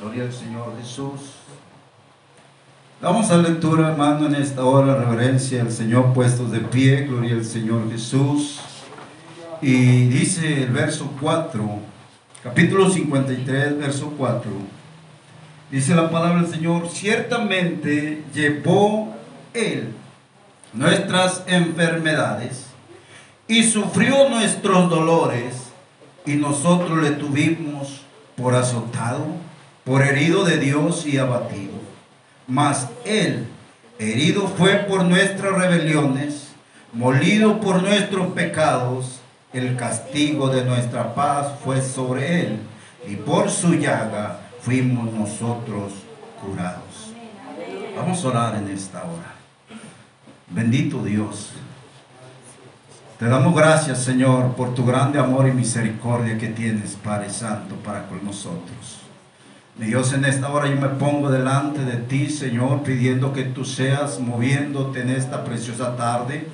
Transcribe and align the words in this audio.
Gloria 0.00 0.24
al 0.24 0.32
Señor 0.32 0.76
Jesús. 0.80 1.20
Vamos 3.00 3.30
a 3.30 3.36
lectura, 3.36 3.90
hermano, 3.90 4.26
en 4.26 4.34
esta 4.34 4.64
hora, 4.64 4.96
reverencia 4.96 5.62
al 5.62 5.70
Señor, 5.70 6.12
puestos 6.12 6.50
de 6.50 6.60
pie, 6.60 7.02
gloria 7.02 7.34
al 7.34 7.44
Señor 7.44 7.90
Jesús. 7.90 8.60
Y 9.60 10.06
dice 10.06 10.64
el 10.64 10.72
verso 10.72 11.10
4, 11.20 11.78
capítulo 12.42 12.90
53, 12.90 13.78
verso 13.78 14.12
4. 14.16 14.50
Dice 15.70 15.94
la 15.94 16.10
palabra 16.10 16.42
del 16.42 16.50
Señor, 16.50 16.88
ciertamente 16.88 18.24
llevó 18.34 19.14
Él 19.52 19.92
nuestras 20.72 21.44
enfermedades 21.46 22.66
y 23.46 23.62
sufrió 23.64 24.28
nuestros 24.28 24.90
dolores 24.90 25.54
y 26.26 26.34
nosotros 26.34 27.02
le 27.02 27.12
tuvimos 27.12 28.00
por 28.36 28.54
azotado, 28.54 29.26
por 29.84 30.02
herido 30.02 30.44
de 30.44 30.58
Dios 30.58 31.06
y 31.06 31.18
abatido. 31.18 31.74
Mas 32.46 32.88
Él, 33.04 33.46
herido 33.98 34.48
fue 34.48 34.76
por 34.76 35.04
nuestras 35.04 35.52
rebeliones, 35.52 36.48
molido 36.92 37.60
por 37.60 37.82
nuestros 37.82 38.28
pecados, 38.28 39.20
el 39.52 39.76
castigo 39.76 40.48
de 40.48 40.64
nuestra 40.64 41.14
paz 41.14 41.48
fue 41.62 41.80
sobre 41.80 42.40
Él, 42.40 42.58
y 43.06 43.16
por 43.16 43.50
su 43.50 43.74
llaga 43.74 44.40
fuimos 44.60 45.12
nosotros 45.12 45.92
curados. 46.40 47.12
Vamos 47.96 48.24
a 48.24 48.28
orar 48.28 48.56
en 48.56 48.68
esta 48.68 48.98
hora. 48.98 49.34
Bendito 50.48 51.02
Dios. 51.02 51.50
Te 53.18 53.26
damos 53.26 53.54
gracias, 53.54 54.02
Señor, 54.02 54.54
por 54.54 54.74
tu 54.74 54.84
grande 54.84 55.18
amor 55.18 55.46
y 55.46 55.52
misericordia 55.52 56.36
que 56.36 56.48
tienes, 56.48 56.96
Padre 56.96 57.30
Santo, 57.30 57.76
para 57.76 58.06
con 58.08 58.24
nosotros. 58.24 59.03
Dios, 59.76 60.12
en 60.12 60.24
esta 60.24 60.52
hora 60.52 60.68
yo 60.68 60.80
me 60.80 60.88
pongo 60.88 61.32
delante 61.32 61.84
de 61.84 61.96
ti, 61.96 62.28
Señor, 62.30 62.84
pidiendo 62.84 63.32
que 63.32 63.42
tú 63.42 63.64
seas 63.64 64.20
moviéndote 64.20 65.00
en 65.00 65.10
esta 65.10 65.42
preciosa 65.42 65.96
tarde 65.96 66.46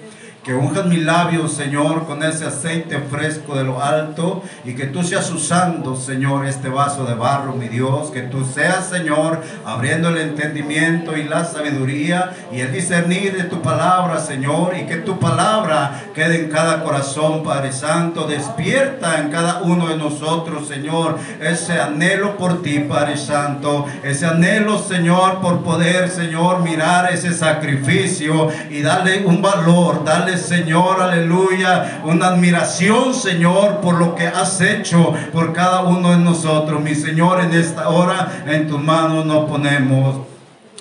que 0.44 0.55
unjas 0.55 0.86
mis 0.86 1.02
labios, 1.02 1.52
Señor, 1.52 2.06
con 2.06 2.22
ese 2.22 2.46
aceite 2.46 2.98
fresco 2.98 3.55
de 3.55 3.64
lo 3.64 3.83
alto 3.83 4.42
y 4.64 4.74
que 4.74 4.86
tú 4.86 5.02
seas 5.02 5.30
usando, 5.30 5.96
Señor, 5.96 6.46
este 6.46 6.69
vaso 6.69 7.05
de 7.05 7.14
barro, 7.14 7.52
mi 7.52 7.69
Dios, 7.69 8.10
que 8.10 8.22
tú 8.22 8.44
seas, 8.44 8.88
Señor, 8.88 9.42
abriendo 9.66 10.08
el 10.08 10.18
entendimiento 10.18 11.16
y 11.16 11.24
la 11.24 11.44
sabiduría 11.44 12.33
y 12.50 12.61
el 12.61 12.72
discernir 12.72 13.36
de 13.36 13.44
tu 13.44 13.61
palabra, 13.61 14.18
Señor, 14.18 14.74
y 14.80 14.86
que 14.86 14.96
tu 14.96 15.18
palabra 15.18 16.05
quede 16.14 16.44
en 16.44 16.50
cada 16.50 16.83
corazón, 16.83 17.42
Padre 17.42 17.72
Santo, 17.72 18.27
despierta 18.27 19.20
en 19.20 19.30
cada 19.30 19.61
uno 19.62 19.88
de 19.88 19.96
nosotros, 19.96 20.68
Señor, 20.68 21.18
ese 21.41 21.80
anhelo 21.80 22.38
por 22.38 22.62
ti, 22.62 22.80
Padre 22.80 23.18
Santo, 23.18 23.86
ese 24.02 24.27
anhelo, 24.27 24.78
Señor, 24.78 25.41
por 25.41 25.62
poder, 25.62 26.08
Señor, 26.08 26.62
mirar 26.62 27.12
ese 27.12 27.34
sacrificio 27.34 28.48
y 28.70 28.80
darle 28.80 29.24
un 29.27 29.42
valor, 29.42 30.02
darle 30.05 30.30
Señor, 30.39 31.00
aleluya, 31.00 32.03
una 32.05 32.28
admiración, 32.28 33.14
Señor, 33.14 33.81
por 33.81 33.97
lo 33.97 34.14
que 34.14 34.27
has 34.27 34.61
hecho 34.61 35.14
por 35.33 35.53
cada 35.53 35.83
uno 35.83 36.11
de 36.11 36.19
nosotros. 36.19 36.81
Mi 36.81 36.95
Señor, 36.95 37.41
en 37.41 37.53
esta 37.53 37.89
hora, 37.89 38.45
en 38.47 38.69
tus 38.69 38.81
manos 38.81 39.27
nos 39.27 39.48
ponemos. 39.48 40.27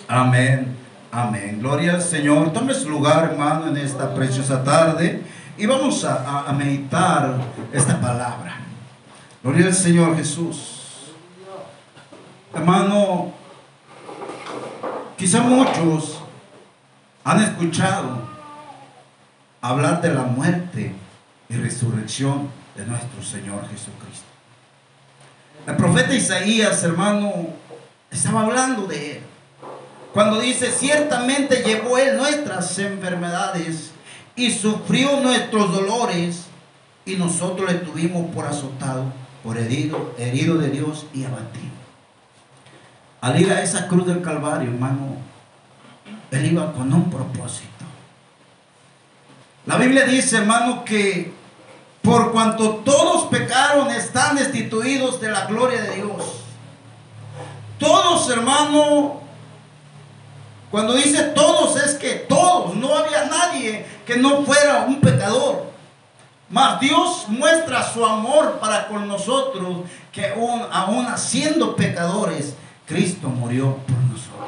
Amén. 0.07 0.75
Amén. 1.11 1.57
Gloria 1.59 1.93
al 1.93 2.01
Señor. 2.01 2.53
Tome 2.53 2.73
su 2.73 2.89
lugar, 2.89 3.31
hermano, 3.31 3.67
en 3.67 3.77
esta 3.77 4.13
preciosa 4.13 4.63
tarde 4.63 5.23
y 5.57 5.65
vamos 5.65 6.05
a, 6.05 6.45
a 6.47 6.53
meditar 6.53 7.35
esta 7.73 7.99
palabra. 7.99 8.57
Gloria 9.43 9.67
al 9.67 9.73
Señor 9.73 10.15
Jesús. 10.15 11.13
Hermano, 12.53 13.31
quizá 15.17 15.41
muchos 15.41 16.19
han 17.23 17.41
escuchado 17.41 18.28
hablar 19.61 20.01
de 20.01 20.13
la 20.13 20.23
muerte 20.23 20.93
y 21.49 21.55
resurrección 21.55 22.49
de 22.75 22.85
nuestro 22.85 23.23
Señor 23.23 23.67
Jesucristo. 23.69 24.25
El 25.67 25.75
profeta 25.75 26.13
Isaías, 26.13 26.83
hermano, 26.83 27.49
estaba 28.09 28.41
hablando 28.41 28.87
de 28.87 29.11
él. 29.11 29.19
Cuando 30.13 30.39
dice, 30.39 30.71
ciertamente 30.71 31.63
llevó 31.63 31.97
él 31.97 32.17
nuestras 32.17 32.77
enfermedades 32.79 33.91
y 34.35 34.51
sufrió 34.51 35.19
nuestros 35.19 35.71
dolores 35.73 36.45
y 37.05 37.15
nosotros 37.15 37.71
le 37.71 37.79
tuvimos 37.79 38.33
por 38.33 38.45
azotado, 38.45 39.05
por 39.43 39.57
herido, 39.57 40.15
herido 40.17 40.57
de 40.57 40.69
Dios 40.69 41.05
y 41.13 41.23
abatido. 41.25 41.69
Al 43.21 43.39
ir 43.39 43.51
a 43.51 43.61
esa 43.61 43.87
cruz 43.87 44.07
del 44.07 44.21
Calvario, 44.21 44.69
hermano, 44.69 45.17
él 46.31 46.45
iba 46.45 46.71
con 46.73 46.93
un 46.93 47.09
propósito. 47.09 47.78
La 49.65 49.77
Biblia 49.77 50.05
dice, 50.05 50.37
hermano, 50.37 50.83
que 50.83 51.33
por 52.01 52.31
cuanto 52.31 52.75
todos 52.77 53.25
pecaron, 53.25 53.89
están 53.91 54.35
destituidos 54.35 55.19
de 55.19 55.29
la 55.29 55.45
gloria 55.45 55.81
de 55.81 55.95
Dios. 55.95 56.43
Todos, 57.77 58.29
hermano, 58.29 59.21
cuando 60.71 60.93
dice 60.93 61.23
todos 61.35 61.75
es 61.77 61.95
que 61.95 62.15
todos, 62.15 62.75
no 62.75 62.95
había 62.95 63.25
nadie 63.25 63.85
que 64.05 64.17
no 64.17 64.43
fuera 64.43 64.85
un 64.87 64.99
pecador. 64.99 65.69
Mas 66.49 66.79
Dios 66.79 67.25
muestra 67.27 67.83
su 67.83 68.03
amor 68.03 68.59
para 68.59 68.87
con 68.87 69.07
nosotros, 69.07 69.81
que 70.11 70.29
aún, 70.29 70.63
aún 70.71 71.07
siendo 71.17 71.75
pecadores, 71.75 72.55
Cristo 72.87 73.27
murió 73.27 73.77
por 73.77 73.97
nosotros. 73.97 74.39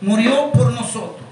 Murió 0.00 0.50
por 0.50 0.72
nosotros. 0.72 1.29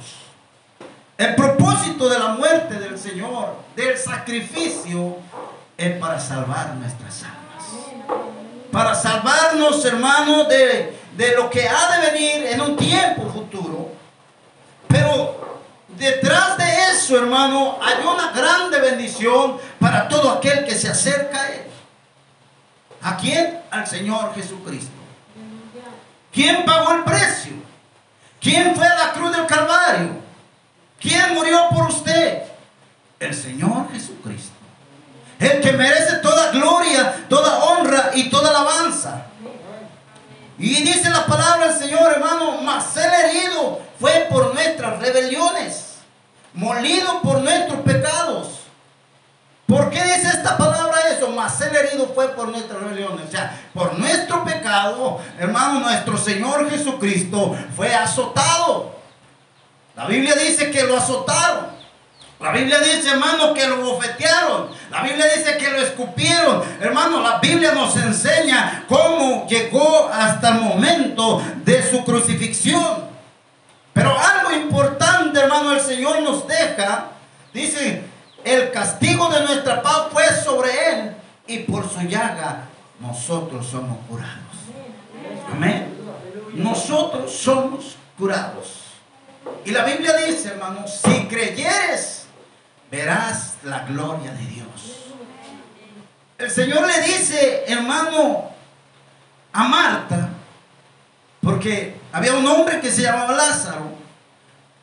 El 1.19 1.34
propósito 1.34 2.09
de 2.09 2.17
la 2.17 2.29
muerte 2.29 2.79
del 2.79 2.97
Señor, 2.97 3.56
del 3.75 3.99
sacrificio, 3.99 5.17
es 5.77 5.99
para 5.99 6.21
salvar 6.21 6.77
nuestras 6.77 7.25
almas. 7.25 8.29
Para 8.71 8.95
salvarnos, 8.95 9.84
hermanos, 9.84 10.49
de, 10.49 10.97
de 11.17 11.34
lo 11.34 11.51
que 11.51 11.69
ha 11.69 11.99
de 11.99 12.12
venir 12.12 12.47
en 12.47 12.61
un 12.61 12.77
tiempo 12.77 13.28
futuro. 13.33 13.91
Pero 14.87 15.65
detrás 15.89 16.57
de 16.57 16.93
eso, 16.93 17.19
hermano, 17.19 17.81
hay 17.83 17.97
una 18.07 18.31
grande 18.31 18.78
bendición 18.78 19.59
para 19.81 20.07
todo 20.07 20.31
aquel 20.31 20.65
que 20.65 20.77
se 20.77 20.89
acerca 20.89 21.43
a 21.43 21.49
Él. 21.49 21.62
¿A 23.03 23.17
quién? 23.17 23.61
Al 23.73 23.89
Señor 23.89 24.37
Jesucristo. 24.37 24.93
¿Quién 26.33 26.65
pagó 26.65 26.93
el 26.93 27.03
precio? 27.03 27.55
¿Quién 28.41 28.77
fue 28.77 28.87
a 28.87 29.07
la 29.07 29.12
cruz 29.12 29.37
del 29.37 29.47
Calvario? 29.47 30.28
¿Quién 31.00 31.34
murió 31.34 31.69
por 31.70 31.88
usted? 31.88 32.42
El 33.20 33.34
Señor 33.34 33.91
Jesucristo. 33.92 34.53
El 35.38 35.60
que 35.60 35.72
merece 35.72 36.16
toda 36.16 36.50
gloria, 36.50 37.26
toda 37.28 37.64
honra 37.64 38.10
y 38.14 38.28
toda 38.28 38.50
alabanza. 38.50 39.26
Y 40.59 40.82
dice 40.82 41.09
la 41.10 41.25
palabra 41.26 41.69
del 41.69 41.78
Señor, 41.78 42.12
hermano, 42.12 42.60
mas 42.62 42.97
el 42.97 43.12
herido 43.12 43.81
fue 44.00 44.26
por 44.28 44.53
nuestras 44.54 44.98
rebeliones, 44.98 45.98
molido 46.53 47.22
por 47.22 47.41
nuestros 47.41 47.80
pecados. 47.82 48.59
¿Por 49.66 49.91
qué 49.91 50.03
dice 50.03 50.28
esta 50.28 50.56
palabra 50.56 50.97
eso? 51.10 51.30
Mas 51.30 51.60
el 51.60 51.76
herido 51.76 52.10
fue 52.12 52.28
por 52.28 52.48
nuestras 52.48 52.80
rebeliones. 52.80 53.28
O 53.28 53.30
sea, 53.30 53.60
por 53.72 53.97
nuestro 53.98 54.42
pecado, 54.44 55.20
hermano, 55.38 55.80
nuestro 55.80 56.16
Señor 56.16 56.69
Jesucristo 56.70 57.56
fue 57.76 57.94
azotado. 57.94 58.97
La 59.98 60.06
Biblia 60.06 60.36
dice 60.36 60.70
que 60.70 60.84
lo 60.84 60.97
azotaron. 60.97 61.66
La 62.38 62.53
Biblia 62.53 62.78
dice, 62.78 63.10
hermano, 63.10 63.53
que 63.53 63.66
lo 63.66 63.78
bofetearon. 63.78 64.69
La 64.92 65.03
Biblia 65.03 65.26
dice 65.36 65.59
que 65.59 65.72
lo 65.72 65.78
escupieron. 65.78 66.62
Hermano, 66.81 67.20
la 67.20 67.41
Biblia 67.41 67.72
nos 67.72 67.97
enseña 67.97 68.84
cómo 68.88 69.48
llegó 69.48 70.09
hasta 70.09 70.50
el 70.50 70.60
momento 70.60 71.42
de 71.65 71.83
su 71.83 72.04
crucifixión. 72.04 73.09
Pero 73.92 74.16
algo 74.16 74.53
importante, 74.53 75.41
hermano, 75.41 75.72
el 75.72 75.80
Señor 75.80 76.22
nos 76.22 76.47
deja. 76.47 77.09
Dice, 77.53 78.04
el 78.44 78.71
castigo 78.71 79.28
de 79.30 79.41
nuestra 79.41 79.83
paz 79.83 80.06
fue 80.12 80.28
sobre 80.44 80.71
él 80.92 81.16
y 81.48 81.59
por 81.65 81.91
su 81.91 82.03
llaga 82.03 82.68
nosotros 83.01 83.66
somos 83.66 83.98
curados. 84.09 84.36
Amén. 85.53 85.92
Nosotros 86.54 87.33
somos 87.33 87.97
curados. 88.16 88.88
Y 89.65 89.71
la 89.71 89.84
Biblia 89.84 90.16
dice, 90.16 90.48
hermano, 90.48 90.84
si 90.86 91.27
creyeres, 91.27 92.24
verás 92.91 93.54
la 93.62 93.80
gloria 93.80 94.33
de 94.33 94.47
Dios. 94.47 94.68
El 96.39 96.50
Señor 96.50 96.86
le 96.86 97.00
dice, 97.03 97.65
hermano, 97.66 98.50
a 99.53 99.65
Marta, 99.65 100.28
porque 101.42 102.00
había 102.12 102.34
un 102.34 102.47
hombre 102.47 102.80
que 102.80 102.91
se 102.91 103.03
llamaba 103.03 103.33
Lázaro 103.34 103.91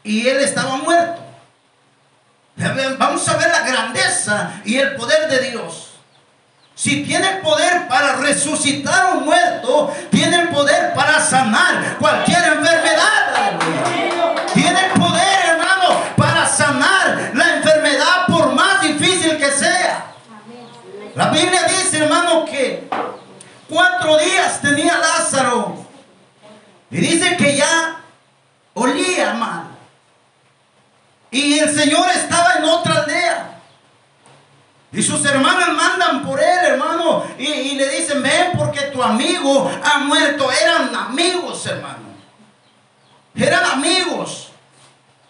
y 0.04 0.28
él 0.28 0.38
estaba 0.38 0.78
muerto. 0.78 1.22
Vamos 2.98 3.28
a 3.28 3.38
ver 3.38 3.50
la 3.50 3.62
grandeza 3.62 4.62
y 4.66 4.78
el 4.78 4.96
poder 4.96 5.30
de 5.30 5.50
Dios. 5.52 5.92
Si 6.76 7.04
tiene 7.04 7.38
el 7.38 7.38
poder 7.40 7.88
para 7.88 8.18
resucitar 8.18 9.08
a 9.08 9.14
un 9.14 9.26
muerto, 9.26 9.96
tiene 10.12 10.42
el 10.42 10.50
Cuatro 23.70 24.18
días 24.18 24.62
tenía 24.62 24.98
Lázaro. 24.98 25.76
Y 26.92 26.98
dice 26.98 27.36
que 27.36 27.56
ya 27.56 27.98
olía 28.74 29.34
mal. 29.34 29.68
Y 31.32 31.60
el 31.60 31.74
Señor 31.76 32.10
estaba 32.12 32.56
en 32.56 32.64
otra 32.66 33.02
aldea. 33.02 33.60
Y 34.94 35.04
sus 35.04 35.26
hermanas 35.26 35.74
mandan 35.74 36.24
por 36.24 36.40
él, 36.40 36.60
hermano, 36.66 37.26
y, 37.38 37.76
le 37.76 37.90
dicen, 37.90 38.24
ven 38.24 38.54
porque 38.58 38.84
tu 38.84 39.04
amigo 39.04 39.70
ha 39.84 40.00
muerto. 40.00 40.50
Eran 40.50 40.96
amigos, 40.96 41.66
hermano. 41.66 42.16
Eran 43.36 43.66
amigos. 43.66 44.45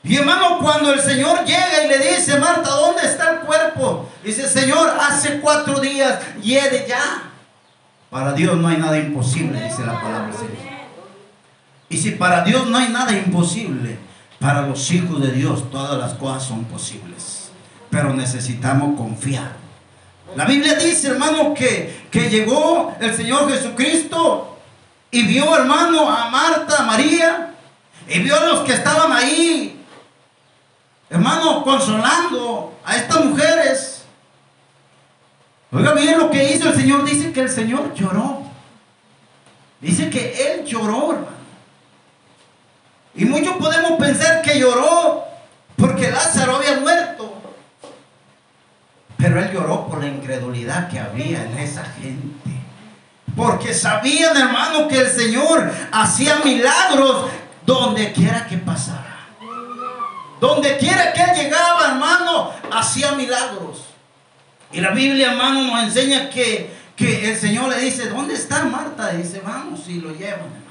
Y 0.06 0.18
hermano, 0.18 0.60
cuando 0.60 0.94
el 0.94 1.02
Señor 1.02 1.44
llega 1.46 1.84
y 1.84 1.88
le 1.88 1.98
dice, 1.98 2.38
Marta, 2.38 2.70
¿dónde 2.70 3.02
está 3.02 3.32
el 3.32 3.40
cuerpo? 3.40 4.08
Dice, 4.24 4.48
Señor, 4.48 4.96
hace 5.00 5.40
cuatro 5.40 5.80
días, 5.80 6.20
hiede 6.44 6.86
ya. 6.88 7.32
Para 8.12 8.34
Dios 8.34 8.56
no 8.56 8.68
hay 8.68 8.78
nada 8.78 9.00
imposible, 9.00 9.60
dice 9.64 9.84
la 9.84 10.00
palabra 10.00 10.28
del 10.28 10.36
Señor. 10.36 10.76
Y 11.90 11.98
si 11.98 12.12
para 12.12 12.44
Dios 12.44 12.68
no 12.68 12.78
hay 12.78 12.90
nada 12.90 13.14
imposible, 13.14 13.98
para 14.40 14.68
los 14.68 14.92
hijos 14.92 15.20
de 15.22 15.32
Dios 15.32 15.72
todas 15.72 15.98
las 15.98 16.14
cosas 16.14 16.44
son 16.44 16.66
posibles. 16.66 17.50
Pero 17.90 18.14
necesitamos 18.14 18.96
confiar. 18.96 19.54
La 20.36 20.46
Biblia 20.46 20.76
dice, 20.76 21.10
hermano, 21.10 21.54
que, 21.56 22.06
que 22.12 22.30
llegó 22.30 22.96
el 23.00 23.16
Señor 23.16 23.50
Jesucristo 23.52 24.58
y 25.10 25.24
vio, 25.24 25.56
hermano, 25.56 26.10
a 26.10 26.30
Marta, 26.30 26.84
a 26.84 26.86
María, 26.86 27.54
y 28.08 28.20
vio 28.20 28.36
a 28.36 28.46
los 28.46 28.60
que 28.62 28.74
estaban 28.74 29.12
ahí, 29.12 29.75
hermano, 31.10 31.64
consolando 31.64 32.74
a 32.84 32.96
estas 32.96 33.26
mujeres. 33.26 34.06
Oiga 35.72 35.94
bien 35.94 36.20
lo 36.20 36.30
que 36.30 36.54
hizo 36.54 36.70
el 36.70 36.76
Señor. 36.76 37.04
Dice 37.04 37.32
que 37.34 37.42
el 37.42 37.50
Señor 37.50 37.94
lloró. 37.94 38.44
Dice 39.82 40.10
que 40.10 40.54
Él 40.54 40.66
lloró, 40.66 41.14
hermano. 41.14 41.36
Y 43.16 43.26
muchos 43.26 43.56
podemos 43.58 44.00
pensar 44.00 44.42
que 44.42 44.60
lloró 44.60 45.24
porque 45.78 46.12
Lázaro 46.12 46.58
había 46.58 46.80
muerto. 46.80 47.34
Pero 49.18 49.40
él 49.40 49.52
lloró 49.54 49.88
por 49.88 50.02
la 50.02 50.08
incredulidad 50.08 50.90
que 50.90 51.00
había 51.00 51.44
en 51.44 51.58
esa 51.58 51.86
gente. 51.86 52.52
Porque 53.36 53.74
sabían, 53.74 54.36
hermano, 54.36 54.88
que 54.88 55.00
el 55.00 55.10
Señor 55.10 55.72
hacía 55.92 56.40
milagros 56.44 57.28
donde 57.66 58.12
quiera 58.12 58.46
que 58.48 58.58
pasara. 58.58 59.15
Donde 60.40 60.78
quiera 60.78 61.14
que 61.14 61.22
él 61.22 61.32
llegaba, 61.36 61.92
hermano, 61.92 62.52
hacía 62.72 63.14
milagros. 63.14 63.86
Y 64.72 64.82
la 64.82 64.92
Biblia, 64.92 65.32
hermano, 65.32 65.62
nos 65.64 65.84
enseña 65.84 66.30
que, 66.30 66.70
que 66.96 67.32
el 67.32 67.38
Señor 67.38 67.70
le 67.70 67.80
dice, 67.80 68.10
¿dónde 68.10 68.34
está 68.34 68.66
Marta? 68.66 69.14
Y 69.14 69.18
dice, 69.18 69.42
vamos, 69.46 69.88
y 69.88 70.02
lo 70.02 70.14
llevan. 70.14 70.66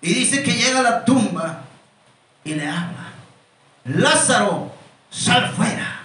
Y 0.00 0.14
dice 0.14 0.42
que 0.42 0.52
llega 0.52 0.80
a 0.80 0.82
la 0.82 1.04
tumba 1.04 1.62
y 2.44 2.54
le 2.54 2.66
habla. 2.68 3.12
Lázaro, 3.84 4.70
sal 5.10 5.50
fuera. 5.54 6.00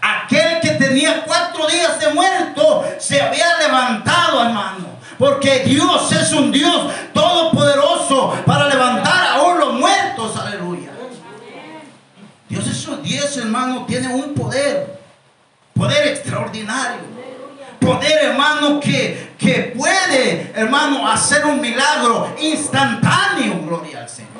Aquel 0.00 0.60
que 0.60 0.70
tenía 0.72 1.22
cuatro 1.24 1.66
días 1.66 2.00
de 2.00 2.12
muerto 2.14 2.84
se 2.98 3.20
había 3.20 3.58
levantado, 3.58 4.44
hermano. 4.44 4.86
Porque 5.18 5.60
Dios 5.60 6.10
es 6.12 6.32
un 6.32 6.50
Dios 6.50 6.90
todopoderoso 7.12 8.42
para 8.46 8.68
levantar 8.68 9.28
aún 9.28 9.58
los 9.58 9.74
muertos. 9.74 10.36
Aleluya. 10.36 10.90
Dios 13.10 13.24
es 13.24 13.36
un 13.36 13.42
Dios, 13.42 13.44
hermano, 13.44 13.86
tiene 13.86 14.14
un 14.14 14.34
poder. 14.34 15.00
Poder 15.74 16.08
extraordinario. 16.08 17.00
Poder, 17.80 18.24
hermano, 18.24 18.78
que, 18.78 19.32
que 19.38 19.74
puede, 19.76 20.52
hermano, 20.54 21.08
hacer 21.10 21.44
un 21.46 21.60
milagro 21.60 22.36
instantáneo, 22.40 23.62
gloria 23.66 24.02
al 24.02 24.08
Señor. 24.08 24.30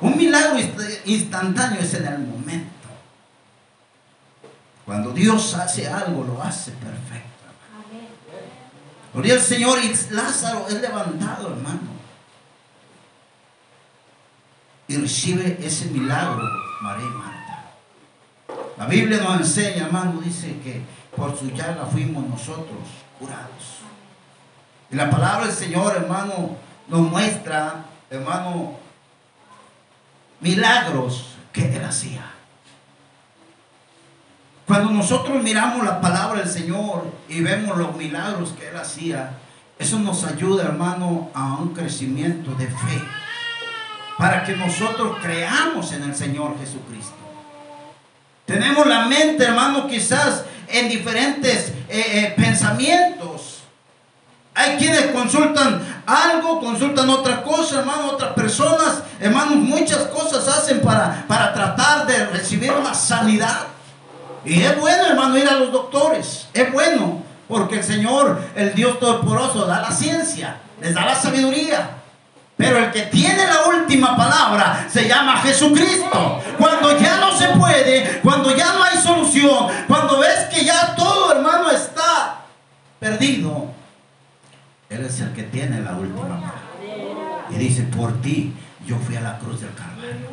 Un 0.00 0.16
milagro 0.16 0.58
instantáneo 1.04 1.80
es 1.80 1.94
en 1.94 2.06
el 2.06 2.18
momento. 2.18 2.68
Cuando 4.84 5.10
Dios 5.12 5.54
hace 5.54 5.88
algo, 5.88 6.24
lo 6.24 6.42
hace 6.42 6.72
perfecto. 6.72 7.28
Gloria 9.14 9.34
al 9.34 9.40
Señor 9.40 9.78
y 9.82 10.14
Lázaro 10.14 10.66
es 10.68 10.80
levantado, 10.80 11.48
hermano. 11.48 11.87
Recibe 15.00 15.58
ese 15.62 15.86
milagro, 15.86 16.42
María 16.80 17.06
y 17.06 17.10
Marta. 17.10 17.64
La 18.76 18.86
Biblia 18.86 19.18
nos 19.18 19.40
enseña, 19.40 19.86
hermano, 19.86 20.20
dice 20.20 20.58
que 20.62 20.82
por 21.16 21.36
su 21.38 21.50
llaga 21.50 21.86
fuimos 21.86 22.26
nosotros 22.28 22.78
curados. 23.18 23.78
Y 24.90 24.96
la 24.96 25.10
palabra 25.10 25.46
del 25.46 25.54
Señor, 25.54 25.94
hermano, 25.96 26.56
nos 26.88 27.00
muestra, 27.00 27.84
hermano, 28.10 28.74
milagros 30.40 31.36
que 31.52 31.76
Él 31.76 31.84
hacía. 31.84 32.24
Cuando 34.66 34.90
nosotros 34.90 35.42
miramos 35.42 35.84
la 35.84 36.00
palabra 36.00 36.40
del 36.40 36.48
Señor 36.48 37.12
y 37.28 37.40
vemos 37.40 37.76
los 37.76 37.96
milagros 37.96 38.50
que 38.50 38.68
Él 38.68 38.76
hacía, 38.76 39.32
eso 39.78 39.98
nos 39.98 40.24
ayuda, 40.24 40.64
hermano, 40.64 41.30
a 41.34 41.54
un 41.54 41.72
crecimiento 41.72 42.54
de 42.54 42.66
fe. 42.66 43.02
Para 44.18 44.44
que 44.44 44.56
nosotros 44.56 45.16
creamos 45.22 45.92
en 45.92 46.02
el 46.02 46.14
Señor 46.14 46.58
Jesucristo. 46.58 47.14
Tenemos 48.44 48.86
la 48.86 49.06
mente, 49.06 49.44
hermano, 49.44 49.86
quizás 49.86 50.42
en 50.68 50.88
diferentes 50.88 51.68
eh, 51.88 52.04
eh, 52.12 52.34
pensamientos. 52.36 53.58
Hay 54.54 54.76
quienes 54.76 55.06
consultan 55.12 56.02
algo, 56.04 56.58
consultan 56.60 57.08
otra 57.10 57.42
cosa, 57.42 57.80
hermano, 57.80 58.08
otras 58.08 58.32
personas, 58.32 59.02
hermanos, 59.20 59.56
muchas 59.56 60.08
cosas 60.08 60.48
hacen 60.48 60.80
para, 60.80 61.26
para 61.28 61.52
tratar 61.52 62.06
de 62.06 62.26
recibir 62.26 62.72
una 62.72 62.92
sanidad. 62.92 63.68
Y 64.44 64.62
es 64.62 64.80
bueno, 64.80 65.06
hermano, 65.06 65.38
ir 65.38 65.48
a 65.48 65.54
los 65.54 65.70
doctores. 65.70 66.48
Es 66.54 66.72
bueno, 66.72 67.22
porque 67.46 67.76
el 67.76 67.84
Señor, 67.84 68.40
el 68.56 68.74
Dios 68.74 68.98
Todopoderoso, 68.98 69.66
da 69.66 69.82
la 69.82 69.92
ciencia, 69.92 70.56
les 70.80 70.94
da 70.94 71.04
la 71.04 71.14
sabiduría. 71.14 71.97
Pero 72.58 72.76
el 72.76 72.90
que 72.90 73.02
tiene 73.02 73.46
la 73.46 73.66
última 73.68 74.16
palabra 74.16 74.86
se 74.90 75.08
llama 75.08 75.38
Jesucristo. 75.38 76.42
Cuando 76.58 76.98
ya 76.98 77.18
no 77.18 77.32
se 77.32 77.46
puede, 77.50 78.20
cuando 78.20 78.54
ya 78.54 78.74
no 78.74 78.82
hay 78.82 78.98
solución, 78.98 79.68
cuando 79.86 80.18
ves 80.18 80.46
que 80.52 80.64
ya 80.64 80.96
todo 80.96 81.32
hermano 81.32 81.70
está 81.70 82.40
perdido, 82.98 83.68
Él 84.90 85.04
es 85.06 85.20
el 85.20 85.32
que 85.32 85.44
tiene 85.44 85.80
la 85.80 85.92
última 85.92 86.22
palabra. 86.22 86.54
Y 87.48 87.54
dice, 87.54 87.84
por 87.84 88.20
ti 88.20 88.52
yo 88.84 88.96
fui 88.98 89.14
a 89.14 89.20
la 89.20 89.38
cruz 89.38 89.60
del 89.60 89.72
Calvario. 89.74 90.26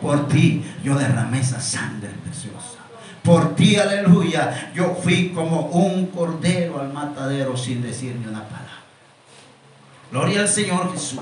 Por 0.00 0.28
ti 0.28 0.64
yo 0.82 0.94
derramé 0.96 1.40
esa 1.40 1.60
sangre 1.60 2.08
preciosa. 2.24 2.78
Por 3.22 3.54
ti, 3.54 3.76
aleluya, 3.76 4.70
yo 4.72 4.94
fui 4.94 5.30
como 5.30 5.62
un 5.66 6.06
cordero 6.06 6.80
al 6.80 6.92
matadero 6.92 7.54
sin 7.56 7.82
decir 7.82 8.14
ni 8.16 8.26
una 8.26 8.44
palabra. 8.44 8.66
Gloria 10.10 10.40
al 10.40 10.48
Señor 10.48 10.92
Jesús. 10.92 11.20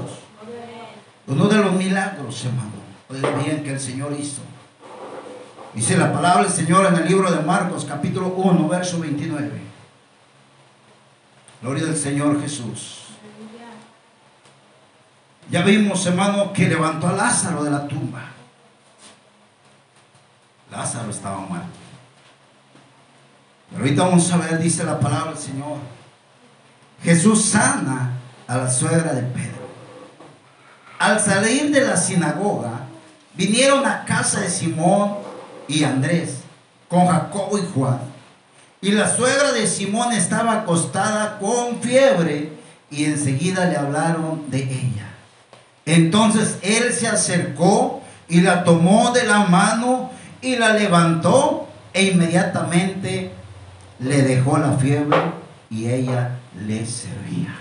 Uno 1.26 1.48
de 1.48 1.56
los 1.56 1.72
milagros, 1.72 2.44
hermano, 2.44 3.42
bien 3.42 3.62
que 3.62 3.72
el 3.72 3.80
Señor 3.80 4.14
hizo. 4.18 4.42
Dice 5.72 5.96
la 5.96 6.12
palabra 6.12 6.44
del 6.44 6.52
Señor 6.52 6.86
en 6.86 6.94
el 6.94 7.08
libro 7.08 7.30
de 7.30 7.40
Marcos, 7.40 7.84
capítulo 7.84 8.28
1, 8.28 8.68
verso 8.68 9.00
29. 9.00 9.50
Gloria 11.62 11.84
al 11.84 11.96
Señor 11.96 12.40
Jesús. 12.40 13.00
Ya 15.50 15.62
vimos, 15.62 16.04
hermano, 16.06 16.52
que 16.52 16.68
levantó 16.68 17.08
a 17.08 17.12
Lázaro 17.12 17.64
de 17.64 17.70
la 17.70 17.88
tumba. 17.88 18.22
Lázaro 20.70 21.10
estaba 21.10 21.38
muerto. 21.38 21.68
Pero 23.70 23.82
ahorita 23.82 24.04
vamos 24.04 24.30
a 24.30 24.36
ver, 24.36 24.58
dice 24.58 24.84
la 24.84 25.00
palabra 25.00 25.32
del 25.32 25.40
Señor. 25.40 25.78
Jesús 27.02 27.44
sana 27.44 28.12
a 28.46 28.56
la 28.56 28.70
suegra 28.70 29.12
de 29.12 29.22
Pedro. 29.22 29.63
Al 31.04 31.20
salir 31.20 31.70
de 31.70 31.82
la 31.82 31.98
sinagoga, 31.98 32.80
vinieron 33.34 33.84
a 33.84 34.06
casa 34.06 34.40
de 34.40 34.48
Simón 34.48 35.16
y 35.68 35.84
Andrés, 35.84 36.38
con 36.88 37.06
Jacobo 37.08 37.58
y 37.58 37.62
Juan. 37.74 37.98
Y 38.80 38.92
la 38.92 39.14
suegra 39.14 39.52
de 39.52 39.66
Simón 39.66 40.14
estaba 40.14 40.60
acostada 40.60 41.38
con 41.38 41.82
fiebre 41.82 42.52
y 42.90 43.04
enseguida 43.04 43.66
le 43.66 43.76
hablaron 43.76 44.50
de 44.50 44.62
ella. 44.62 45.10
Entonces 45.84 46.56
él 46.62 46.90
se 46.94 47.06
acercó 47.06 48.00
y 48.26 48.40
la 48.40 48.64
tomó 48.64 49.10
de 49.10 49.24
la 49.24 49.40
mano 49.40 50.10
y 50.40 50.56
la 50.56 50.72
levantó 50.72 51.68
e 51.92 52.04
inmediatamente 52.04 53.30
le 53.98 54.22
dejó 54.22 54.56
la 54.56 54.72
fiebre 54.78 55.18
y 55.68 55.86
ella 55.86 56.38
le 56.66 56.86
servía. 56.86 57.54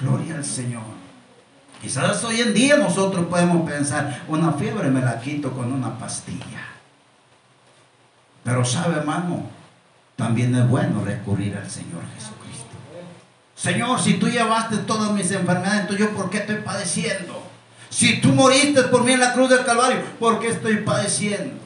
Gloria 0.00 0.34
al 0.34 0.44
Señor. 0.44 1.01
Quizás 1.82 2.22
hoy 2.22 2.40
en 2.40 2.54
día 2.54 2.76
nosotros 2.76 3.26
podemos 3.26 3.68
pensar, 3.68 4.22
una 4.28 4.52
fiebre 4.52 4.88
me 4.88 5.00
la 5.00 5.20
quito 5.20 5.50
con 5.50 5.72
una 5.72 5.98
pastilla. 5.98 6.68
Pero 8.44 8.64
sabe, 8.64 8.98
hermano, 8.98 9.42
también 10.14 10.54
es 10.54 10.68
bueno 10.68 11.04
recurrir 11.04 11.56
al 11.56 11.68
Señor 11.68 12.02
Jesucristo. 12.14 12.76
Señor, 13.56 14.00
si 14.00 14.14
tú 14.14 14.28
llevaste 14.28 14.76
todas 14.78 15.10
mis 15.10 15.28
enfermedades, 15.32 15.80
entonces 15.80 16.06
yo 16.06 16.14
por 16.14 16.30
qué 16.30 16.38
estoy 16.38 16.56
padeciendo? 16.56 17.42
Si 17.90 18.20
tú 18.20 18.28
moriste 18.28 18.82
por 18.84 19.02
mí 19.02 19.12
en 19.12 19.20
la 19.20 19.32
cruz 19.32 19.50
del 19.50 19.64
Calvario, 19.64 20.02
¿por 20.20 20.38
qué 20.38 20.48
estoy 20.48 20.76
padeciendo? 20.78 21.61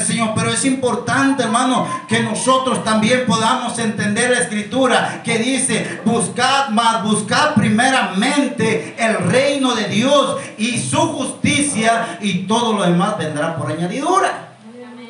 Señor, 0.00 0.32
pero 0.36 0.50
es 0.50 0.64
importante, 0.64 1.42
hermano, 1.42 1.88
que 2.08 2.20
nosotros 2.20 2.84
también 2.84 3.24
podamos 3.26 3.76
entender 3.80 4.30
la 4.30 4.38
escritura 4.38 5.22
que 5.24 5.38
dice, 5.38 6.00
buscad 6.04 6.68
más, 6.68 7.02
buscad 7.02 7.54
primeramente 7.54 8.94
el 8.96 9.16
reino 9.28 9.74
de 9.74 9.88
Dios 9.88 10.38
y 10.56 10.78
su 10.78 10.98
justicia 10.98 12.18
y 12.20 12.46
todo 12.46 12.74
lo 12.74 12.84
demás 12.84 13.18
vendrá 13.18 13.56
por 13.56 13.72
añadidura. 13.72 14.50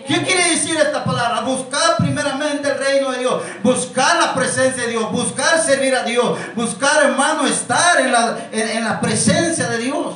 ¿Qué 0.06 0.22
quiere 0.22 0.50
decir 0.50 0.76
esta 0.76 1.04
palabra? 1.04 1.42
Buscar 1.42 1.96
primeramente 1.98 2.68
el 2.68 2.78
reino 2.78 3.12
de 3.12 3.18
Dios, 3.18 3.42
buscar 3.62 4.16
la 4.16 4.34
presencia 4.34 4.84
de 4.84 4.90
Dios, 4.90 5.12
buscar 5.12 5.60
servir 5.60 5.94
a 5.94 6.02
Dios, 6.02 6.38
buscar, 6.56 7.04
hermano, 7.04 7.46
estar 7.46 8.00
en 8.00 8.10
la, 8.10 8.38
en 8.52 8.84
la 8.84 9.00
presencia 9.00 9.68
de 9.68 9.78
Dios. 9.78 10.14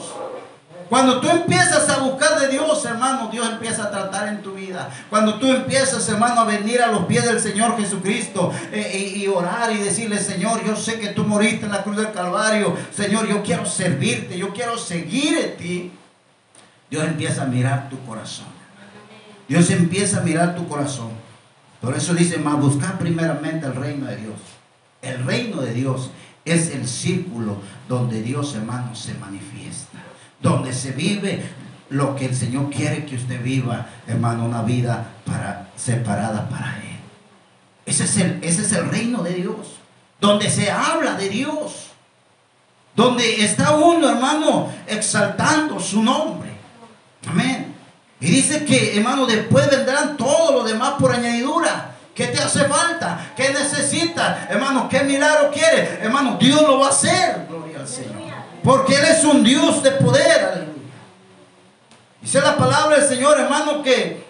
Cuando 0.88 1.20
tú 1.20 1.28
empiezas 1.28 1.88
a 1.88 1.98
buscar 1.98 2.38
de 2.38 2.48
Dios, 2.48 2.84
hermano, 2.84 3.28
Dios 3.30 3.48
empieza 3.50 3.84
a 3.84 3.90
tratar 3.90 4.28
en 4.28 4.42
tu 4.42 4.54
vida. 4.54 4.88
Cuando 5.10 5.34
tú 5.38 5.50
empiezas, 5.50 6.08
hermano, 6.08 6.42
a 6.42 6.44
venir 6.44 6.80
a 6.80 6.86
los 6.88 7.06
pies 7.06 7.24
del 7.24 7.40
Señor 7.40 7.76
Jesucristo 7.76 8.52
eh, 8.70 9.14
y, 9.16 9.26
orar 9.26 9.72
y 9.72 9.78
decirle, 9.78 10.18
Señor, 10.18 10.64
yo 10.64 10.76
sé 10.76 11.00
que 11.00 11.08
tú 11.08 11.24
moriste 11.24 11.66
en 11.66 11.72
la 11.72 11.82
cruz 11.82 11.96
del 11.96 12.12
Calvario. 12.12 12.76
Señor, 12.94 13.26
yo 13.26 13.42
quiero 13.42 13.66
servirte, 13.66 14.38
yo 14.38 14.52
quiero 14.52 14.78
seguir 14.78 15.38
en 15.38 15.56
ti. 15.56 15.92
Dios 16.88 17.04
empieza 17.04 17.42
a 17.42 17.46
mirar 17.46 17.88
tu 17.88 17.98
corazón. 18.06 18.46
Dios 19.48 19.68
empieza 19.70 20.18
a 20.18 20.22
mirar 20.22 20.54
tu 20.54 20.68
corazón. 20.68 21.10
Por 21.80 21.96
eso 21.96 22.14
dice, 22.14 22.38
más 22.38 22.60
buscar 22.60 22.96
primeramente 22.98 23.66
el 23.66 23.74
reino 23.74 24.06
de 24.06 24.16
Dios. 24.16 24.36
El 25.02 25.24
reino 25.24 25.62
de 25.62 25.74
Dios 25.74 26.10
es 26.44 26.70
el 26.70 26.86
círculo 26.86 27.56
donde 27.88 28.22
Dios, 28.22 28.54
hermano, 28.54 28.94
se 28.94 29.14
manifiesta 29.14 30.05
donde 30.40 30.72
se 30.72 30.92
vive 30.92 31.42
lo 31.90 32.16
que 32.16 32.26
el 32.26 32.34
Señor 32.34 32.70
quiere 32.70 33.04
que 33.04 33.16
usted 33.16 33.42
viva, 33.42 33.86
hermano, 34.06 34.44
una 34.44 34.62
vida 34.62 35.06
para, 35.24 35.68
separada 35.76 36.48
para 36.48 36.78
Él. 36.78 36.98
Ese 37.86 38.04
es, 38.04 38.16
el, 38.16 38.38
ese 38.42 38.62
es 38.62 38.72
el 38.72 38.88
reino 38.90 39.22
de 39.22 39.34
Dios, 39.34 39.78
donde 40.20 40.50
se 40.50 40.70
habla 40.70 41.14
de 41.14 41.28
Dios, 41.28 41.88
donde 42.96 43.44
está 43.44 43.76
uno, 43.76 44.08
hermano, 44.08 44.72
exaltando 44.86 45.78
su 45.78 46.02
nombre. 46.02 46.50
Amén. 47.28 47.74
Y 48.20 48.26
dice 48.26 48.64
que, 48.64 48.96
hermano, 48.96 49.26
después 49.26 49.70
vendrán 49.70 50.16
todo 50.16 50.52
lo 50.52 50.64
demás 50.64 50.94
por 50.98 51.12
añadidura. 51.12 51.92
¿Qué 52.14 52.28
te 52.28 52.38
hace 52.38 52.64
falta? 52.64 53.32
¿Qué 53.36 53.50
necesitas? 53.50 54.50
Hermano, 54.50 54.88
¿qué 54.88 55.00
milagro 55.00 55.50
quieres? 55.52 56.00
Hermano, 56.00 56.38
Dios 56.40 56.62
lo 56.62 56.78
va 56.78 56.86
a 56.86 56.90
hacer. 56.90 57.46
Gloria 57.46 57.80
al 57.80 57.86
Señor. 57.86 58.25
Porque 58.66 58.96
Él 58.96 59.04
es 59.04 59.22
un 59.22 59.44
Dios 59.44 59.80
de 59.80 59.92
poder. 59.92 60.66
Dice 62.20 62.40
la 62.40 62.56
palabra 62.56 62.98
del 62.98 63.08
Señor, 63.08 63.38
hermano, 63.38 63.80
que 63.80 64.24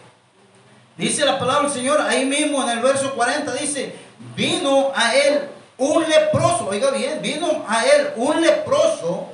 dice 0.99 1.25
la 1.25 1.39
palabra 1.39 1.63
del 1.63 1.73
Señor 1.73 2.03
ahí 2.03 2.27
mismo 2.27 2.63
en 2.63 2.69
el 2.69 2.81
verso 2.81 3.15
40, 3.15 3.55
dice, 3.55 3.95
vino 4.37 4.93
a 4.95 5.17
Él 5.17 5.41
un 5.79 6.07
leproso, 6.07 6.69
oiga 6.69 6.91
bien, 6.91 7.23
vino 7.23 7.65
a 7.67 7.87
Él 7.87 8.11
un 8.17 8.43
leproso 8.43 9.29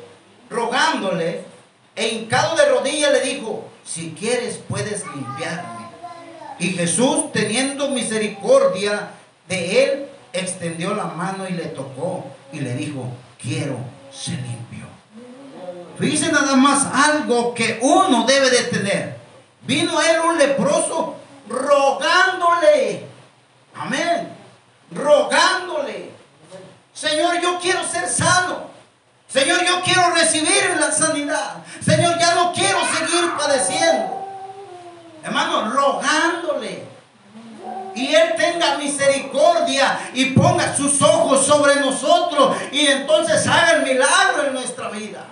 rogándole 0.48 1.40
e 1.96 2.08
hincado 2.08 2.54
de 2.54 2.66
rodillas 2.66 3.10
le 3.10 3.22
dijo, 3.22 3.68
si 3.84 4.12
quieres 4.12 4.60
puedes 4.68 5.04
limpiarme. 5.16 5.88
Y 6.60 6.68
Jesús, 6.74 7.32
teniendo 7.32 7.90
misericordia 7.90 9.10
de 9.48 9.82
él, 9.82 10.06
extendió 10.32 10.94
la 10.94 11.06
mano 11.06 11.48
y 11.48 11.54
le 11.54 11.64
tocó 11.64 12.24
y 12.52 12.60
le 12.60 12.76
dijo, 12.76 13.04
quiero 13.40 13.78
ser 14.12 14.36
limpio. 14.36 14.71
Dice 15.98 16.32
nada 16.32 16.56
más 16.56 16.86
algo 16.92 17.54
que 17.54 17.78
uno 17.82 18.24
debe 18.24 18.50
de 18.50 18.62
tener. 18.64 19.16
Vino 19.62 20.00
él 20.00 20.20
un 20.26 20.38
leproso 20.38 21.16
rogándole. 21.48 23.06
Amén. 23.74 24.28
Rogándole. 24.90 26.10
Señor, 26.92 27.40
yo 27.40 27.58
quiero 27.60 27.86
ser 27.86 28.08
sano. 28.08 28.70
Señor, 29.28 29.64
yo 29.64 29.80
quiero 29.82 30.10
recibir 30.10 30.76
la 30.78 30.92
sanidad. 30.92 31.64
Señor, 31.84 32.18
ya 32.18 32.34
no 32.34 32.52
quiero 32.52 32.80
seguir 32.80 33.32
padeciendo. 33.38 34.28
Hermano, 35.24 35.70
rogándole. 35.70 36.84
Y 37.94 38.14
Él 38.14 38.34
tenga 38.36 38.76
misericordia 38.78 40.10
y 40.14 40.26
ponga 40.26 40.74
sus 40.76 41.00
ojos 41.02 41.46
sobre 41.46 41.76
nosotros 41.76 42.56
y 42.72 42.86
entonces 42.86 43.46
haga 43.46 43.72
el 43.72 43.82
milagro 43.82 44.46
en 44.46 44.54
nuestra 44.54 44.88
vida. 44.88 45.24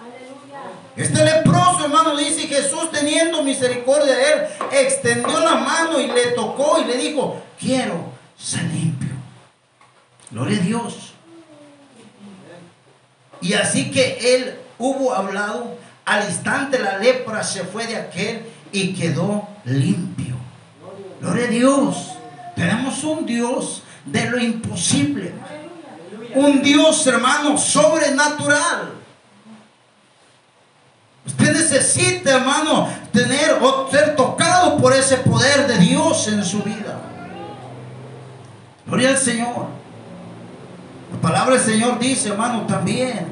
Este 1.00 1.24
leproso, 1.24 1.84
hermano, 1.84 2.14
dice 2.14 2.46
Jesús 2.46 2.90
teniendo 2.92 3.42
misericordia 3.42 4.14
de 4.14 4.32
él, 4.32 4.40
extendió 4.72 5.40
la 5.40 5.54
mano 5.56 5.98
y 5.98 6.08
le 6.08 6.32
tocó 6.32 6.78
y 6.78 6.84
le 6.84 6.98
dijo, 6.98 7.40
quiero 7.58 8.04
ser 8.38 8.64
limpio. 8.64 9.08
Gloria 10.30 10.58
a 10.58 10.62
Dios. 10.62 11.14
Y 13.40 13.54
así 13.54 13.90
que 13.90 14.34
él 14.34 14.58
hubo 14.78 15.14
hablado, 15.14 15.78
al 16.04 16.26
instante 16.26 16.78
la 16.78 16.98
lepra 16.98 17.42
se 17.42 17.64
fue 17.64 17.86
de 17.86 17.96
aquel 17.96 18.42
y 18.70 18.92
quedó 18.92 19.48
limpio. 19.64 20.36
Gloria 21.20 21.46
a 21.46 21.48
Dios. 21.48 21.96
Tenemos 22.54 23.02
un 23.04 23.24
Dios 23.24 23.82
de 24.04 24.28
lo 24.28 24.38
imposible. 24.38 25.32
Un 26.34 26.62
Dios, 26.62 27.06
hermano, 27.06 27.56
sobrenatural. 27.56 28.99
Necesita, 31.52 32.36
hermano, 32.36 32.88
tener 33.12 33.58
o 33.60 33.88
ser 33.90 34.16
tocado 34.16 34.76
por 34.78 34.92
ese 34.92 35.16
poder 35.18 35.66
de 35.66 35.78
Dios 35.78 36.28
en 36.28 36.44
su 36.44 36.62
vida. 36.62 36.98
Gloria 38.86 39.10
al 39.10 39.18
Señor. 39.18 39.66
La 41.12 41.20
palabra 41.20 41.56
del 41.56 41.64
Señor 41.64 41.98
dice, 41.98 42.30
hermano, 42.30 42.62
también. 42.62 43.26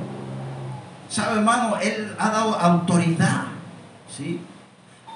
¿Sabe, 1.09 1.39
hermano? 1.39 1.77
Él 1.81 2.15
ha 2.19 2.31
dado 2.31 2.55
autoridad. 2.55 3.45
¿Sí? 4.15 4.41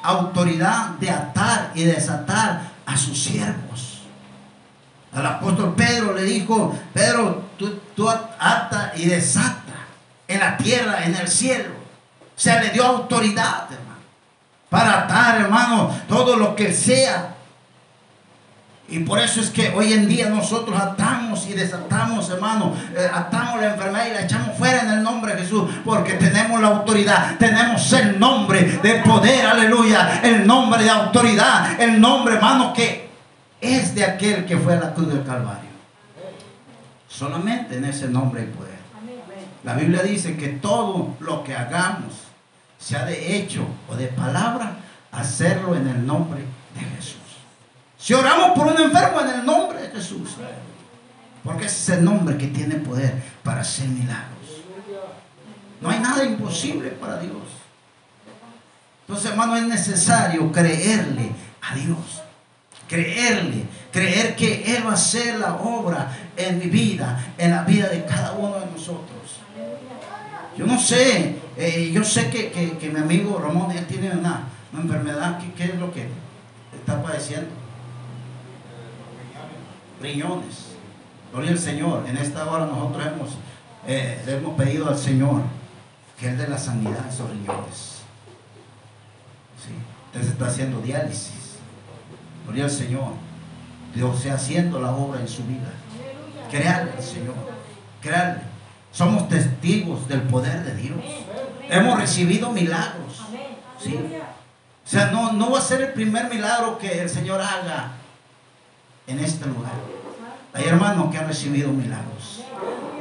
Autoridad 0.02 0.90
de 1.00 1.10
atar 1.10 1.70
y 1.74 1.84
desatar 1.84 2.62
a 2.86 2.96
sus 2.96 3.22
siervos. 3.22 4.02
Al 5.12 5.26
apóstol 5.26 5.74
Pedro 5.76 6.14
le 6.14 6.22
dijo, 6.22 6.74
Pedro, 6.94 7.42
tú, 7.58 7.78
tú 7.94 8.08
ata 8.08 8.92
y 8.96 9.06
desata 9.06 9.86
en 10.26 10.40
la 10.40 10.56
tierra, 10.56 11.04
en 11.04 11.14
el 11.14 11.28
cielo 11.28 11.81
se 12.36 12.58
le 12.60 12.70
dio 12.70 12.84
autoridad, 12.84 13.64
hermano, 13.70 14.00
para 14.68 15.00
atar, 15.00 15.40
hermano, 15.40 15.94
todo 16.08 16.36
lo 16.36 16.56
que 16.56 16.72
sea. 16.72 17.34
Y 18.88 18.98
por 19.00 19.18
eso 19.18 19.40
es 19.40 19.50
que 19.50 19.70
hoy 19.70 19.92
en 19.92 20.06
día 20.06 20.28
nosotros 20.28 20.78
atamos 20.78 21.46
y 21.46 21.54
desatamos, 21.54 22.28
hermano, 22.28 22.74
eh, 22.94 23.08
atamos 23.12 23.60
la 23.60 23.72
enfermedad 23.72 24.06
y 24.06 24.12
la 24.12 24.22
echamos 24.22 24.56
fuera 24.58 24.82
en 24.82 24.90
el 24.90 25.02
nombre 25.02 25.34
de 25.34 25.42
Jesús, 25.42 25.70
porque 25.84 26.14
tenemos 26.14 26.60
la 26.60 26.68
autoridad, 26.68 27.36
tenemos 27.38 27.90
el 27.92 28.18
nombre 28.18 28.80
de 28.82 28.94
poder, 28.96 29.46
aleluya, 29.46 30.20
el 30.22 30.46
nombre 30.46 30.82
de 30.82 30.90
autoridad, 30.90 31.80
el 31.80 32.00
nombre, 32.00 32.34
hermano, 32.34 32.72
que 32.72 33.08
es 33.62 33.94
de 33.94 34.04
aquel 34.04 34.44
que 34.44 34.58
fue 34.58 34.74
a 34.74 34.80
la 34.80 34.92
cruz 34.92 35.08
del 35.08 35.24
Calvario. 35.24 35.70
Solamente 37.08 37.76
en 37.76 37.84
ese 37.84 38.08
nombre 38.08 38.42
hay 38.42 38.48
poder. 38.48 38.71
La 39.64 39.74
Biblia 39.74 40.02
dice 40.02 40.36
que 40.36 40.48
todo 40.48 41.16
lo 41.20 41.44
que 41.44 41.54
hagamos, 41.54 42.12
sea 42.78 43.04
de 43.04 43.36
hecho 43.36 43.64
o 43.88 43.94
de 43.94 44.08
palabra, 44.08 44.76
hacerlo 45.12 45.76
en 45.76 45.86
el 45.86 46.04
nombre 46.04 46.40
de 46.74 46.80
Jesús. 46.96 47.16
Si 47.96 48.12
oramos 48.14 48.58
por 48.58 48.66
un 48.66 48.80
enfermo 48.80 49.20
en 49.20 49.28
el 49.28 49.46
nombre 49.46 49.82
de 49.82 49.90
Jesús, 49.90 50.30
porque 51.44 51.66
ese 51.66 51.92
es 51.92 51.98
el 51.98 52.04
nombre 52.04 52.36
que 52.36 52.48
tiene 52.48 52.76
poder 52.76 53.14
para 53.44 53.60
hacer 53.60 53.88
milagros. 53.88 54.32
No 55.80 55.90
hay 55.90 56.00
nada 56.00 56.24
imposible 56.24 56.90
para 56.90 57.18
Dios. 57.18 57.42
Entonces, 59.02 59.30
hermano, 59.30 59.56
es 59.56 59.64
necesario 59.64 60.50
creerle 60.50 61.30
a 61.60 61.74
Dios. 61.74 62.22
Creerle, 62.88 63.64
creer 63.90 64.36
que 64.36 64.76
Él 64.76 64.86
va 64.86 64.90
a 64.90 64.94
hacer 64.94 65.38
la 65.38 65.54
obra 65.54 66.16
en 66.36 66.58
mi 66.58 66.66
vida, 66.66 67.34
en 67.38 67.50
la 67.50 67.62
vida 67.62 67.88
de 67.88 68.04
cada 68.04 68.32
uno 68.32 68.58
de 68.58 68.66
nosotros. 68.66 69.41
Yo 70.56 70.66
no 70.66 70.78
sé, 70.78 71.36
eh, 71.56 71.90
yo 71.92 72.04
sé 72.04 72.28
que, 72.30 72.90
mi 72.92 73.00
amigo 73.00 73.38
Ramón 73.42 73.70
él 73.70 73.86
tiene 73.86 74.10
una, 74.10 74.48
enfermedad, 74.72 75.38
¿Qué, 75.56 75.64
es 75.64 75.74
lo 75.76 75.92
que 75.92 76.08
está 76.74 77.02
padeciendo? 77.02 77.48
Riñones. 80.00 80.72
Gloria 81.32 81.52
al 81.52 81.58
Señor. 81.58 82.04
En 82.06 82.16
esta 82.16 82.50
hora 82.50 82.66
nosotros 82.66 83.06
hemos, 83.06 83.30
eh, 83.86 84.22
le 84.26 84.36
hemos 84.36 84.54
pedido 84.56 84.88
al 84.88 84.98
Señor 84.98 85.42
que 86.18 86.28
Él 86.28 86.36
dé 86.36 86.46
la 86.48 86.58
sanidad 86.58 86.98
de 86.98 87.08
esos 87.08 87.30
riñones. 87.30 88.02
¿Sí? 89.64 89.72
Usted 90.06 90.28
está 90.28 90.46
haciendo 90.46 90.80
diálisis. 90.80 91.56
Gloria 92.44 92.64
al 92.64 92.70
Señor. 92.70 93.12
Dios 93.94 94.20
sea 94.20 94.34
haciendo 94.34 94.80
la 94.80 94.92
obra 94.92 95.20
en 95.20 95.28
su 95.28 95.44
vida. 95.44 95.70
Créale 96.50 96.92
al 96.92 97.02
Señor. 97.02 97.34
Créale. 98.00 98.51
Somos 98.92 99.28
testigos 99.28 100.06
del 100.06 100.22
poder 100.22 100.64
de 100.64 100.74
Dios. 100.74 100.98
Hemos 101.68 101.98
recibido 101.98 102.50
milagros. 102.50 103.22
¿sí? 103.82 103.98
O 104.84 104.88
sea, 104.88 105.06
no, 105.06 105.32
no 105.32 105.50
va 105.50 105.58
a 105.58 105.62
ser 105.62 105.80
el 105.80 105.92
primer 105.94 106.28
milagro 106.28 106.78
que 106.78 107.00
el 107.00 107.08
Señor 107.08 107.40
haga 107.40 107.92
en 109.06 109.18
este 109.18 109.46
lugar. 109.46 109.72
Hay 110.52 110.64
hermanos 110.64 111.10
que 111.10 111.18
han 111.18 111.26
recibido 111.26 111.72
milagros. 111.72 112.42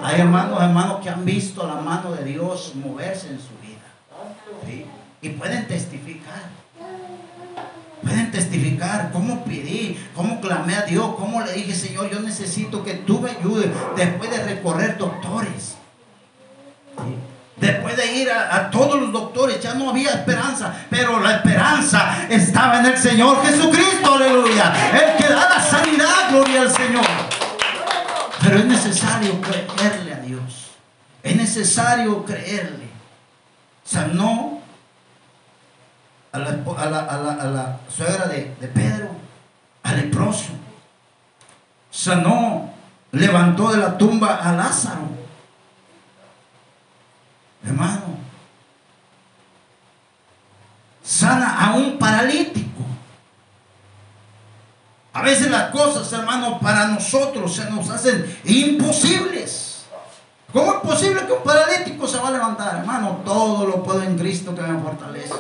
Hay 0.01 0.21
hermanos, 0.21 0.61
hermanos 0.61 1.01
que 1.01 1.09
han 1.09 1.25
visto 1.25 1.67
la 1.67 1.75
mano 1.75 2.13
de 2.13 2.23
Dios 2.23 2.73
moverse 2.75 3.27
en 3.27 3.39
su 3.39 3.49
vida. 3.61 4.87
Y 5.21 5.29
pueden 5.29 5.67
testificar. 5.67 6.49
Pueden 8.01 8.31
testificar 8.31 9.11
cómo 9.11 9.43
pedí, 9.43 9.99
cómo 10.15 10.41
clamé 10.41 10.75
a 10.75 10.83
Dios, 10.83 11.15
cómo 11.17 11.41
le 11.41 11.53
dije, 11.53 11.75
Señor, 11.75 12.09
yo 12.09 12.19
necesito 12.21 12.83
que 12.83 12.95
tú 12.95 13.19
me 13.19 13.31
ayudes 13.31 13.69
después 13.95 14.31
de 14.31 14.43
recorrer 14.43 14.97
doctores. 14.97 15.75
De 17.95 18.13
ir 18.15 18.31
a, 18.31 18.69
todos 18.69 18.99
los 18.99 19.11
doctores, 19.11 19.59
ya 19.59 19.73
no 19.73 19.89
había 19.89 20.11
esperanza, 20.11 20.73
pero 20.89 21.19
la 21.19 21.37
esperanza 21.37 22.25
estaba 22.29 22.79
en 22.79 22.85
el 22.85 22.97
Señor 22.97 23.45
Jesucristo, 23.45 24.13
aleluya. 24.13 24.73
El 24.93 25.17
que 25.17 25.33
da 25.33 25.49
la 25.49 25.61
sanidad, 25.61 26.29
gloria 26.29 26.61
al 26.61 26.71
Señor. 26.71 27.05
Pero 28.41 28.57
es 28.57 28.65
necesario 28.65 29.41
creerle 29.41 30.13
a 30.13 30.17
Dios. 30.17 30.71
Es 31.21 31.35
necesario 31.35 32.23
creerle. 32.23 32.89
Sanó 33.83 34.61
a 36.31 36.39
la, 36.39 36.49
a 36.49 36.85
la, 36.85 36.99
a 37.33 37.45
la, 37.45 37.77
suegra 37.89 38.27
de, 38.27 38.55
de 38.59 38.67
Pedro, 38.67 39.09
al 39.83 39.97
leproso. 39.97 40.53
Sanó, 41.89 42.71
levantó 43.11 43.71
de 43.71 43.77
la 43.77 43.97
tumba 43.97 44.35
a 44.35 44.53
Lázaro 44.53 45.20
hermano, 47.65 48.17
sana 51.03 51.65
a 51.65 51.75
un 51.75 51.97
paralítico. 51.97 52.81
A 55.13 55.21
veces 55.23 55.51
las 55.51 55.71
cosas, 55.71 56.11
hermano, 56.13 56.59
para 56.59 56.87
nosotros 56.87 57.53
se 57.53 57.69
nos 57.69 57.89
hacen 57.89 58.37
imposibles. 58.45 59.85
¿Cómo 60.53 60.73
es 60.73 60.79
posible 60.79 61.25
que 61.25 61.33
un 61.33 61.43
paralítico 61.43 62.07
se 62.07 62.17
va 62.17 62.29
a 62.29 62.31
levantar? 62.31 62.79
Hermano, 62.79 63.21
todo 63.25 63.65
lo 63.65 63.83
puedo 63.83 64.03
en 64.03 64.17
Cristo 64.17 64.53
que 64.55 64.61
me 64.61 64.81
fortalece. 64.81 65.33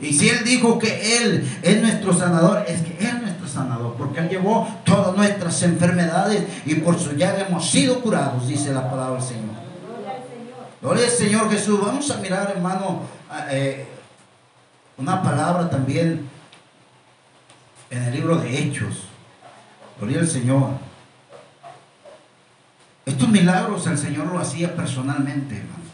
Y 0.00 0.12
si 0.12 0.28
Él 0.28 0.42
dijo 0.44 0.78
que 0.78 1.18
Él 1.18 1.48
es 1.62 1.80
nuestro 1.80 2.12
sanador, 2.12 2.64
es 2.66 2.82
que 2.82 2.98
Él 2.98 3.16
es 3.16 3.22
nuestro 3.22 3.46
sanador, 3.46 3.94
porque 3.96 4.20
Él 4.20 4.28
llevó 4.28 4.68
todas 4.84 5.16
nuestras 5.16 5.62
enfermedades 5.62 6.44
y 6.66 6.74
por 6.76 6.98
su 6.98 7.12
llaga 7.12 7.46
hemos 7.46 7.70
sido 7.70 8.00
curados, 8.00 8.48
dice 8.48 8.74
la 8.74 8.90
palabra 8.90 9.20
del 9.20 9.22
Señor. 9.22 9.51
Gloria 10.82 11.04
al 11.04 11.12
Señor 11.12 11.48
Jesús. 11.48 11.80
Vamos 11.80 12.10
a 12.10 12.16
mirar, 12.16 12.50
hermano, 12.50 13.02
eh, 13.50 13.86
una 14.96 15.22
palabra 15.22 15.70
también 15.70 16.28
en 17.88 18.02
el 18.02 18.12
libro 18.12 18.34
de 18.38 18.58
Hechos. 18.58 19.04
Gloria 20.00 20.18
al 20.18 20.26
Señor. 20.26 20.70
Estos 23.06 23.28
milagros 23.28 23.86
el 23.86 23.96
Señor 23.96 24.26
lo 24.26 24.40
hacía 24.40 24.74
personalmente, 24.74 25.58
hermano. 25.58 25.84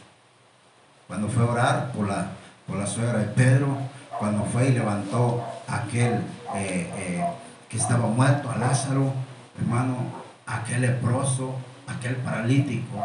Cuando 1.07 1.29
fue 1.29 1.43
a 1.43 1.51
orar 1.51 1.93
por 1.93 2.09
la, 2.09 2.31
por 2.67 2.79
la 2.79 2.87
suegra 2.87 3.19
de 3.19 3.27
Pedro, 3.27 3.77
cuando 4.19 4.45
fue 4.45 4.69
y 4.69 4.73
levantó 4.73 5.45
a 5.69 5.81
aquel 5.81 6.15
eh, 6.55 6.91
eh, 6.97 7.27
que 7.69 7.77
estaba 7.77 8.07
muerto, 8.07 8.51
a 8.51 8.57
Lázaro, 8.57 9.13
hermano, 9.61 9.97
aquel 10.47 10.81
leproso, 10.81 11.57
aquel 11.87 12.17
paralítico, 12.17 13.05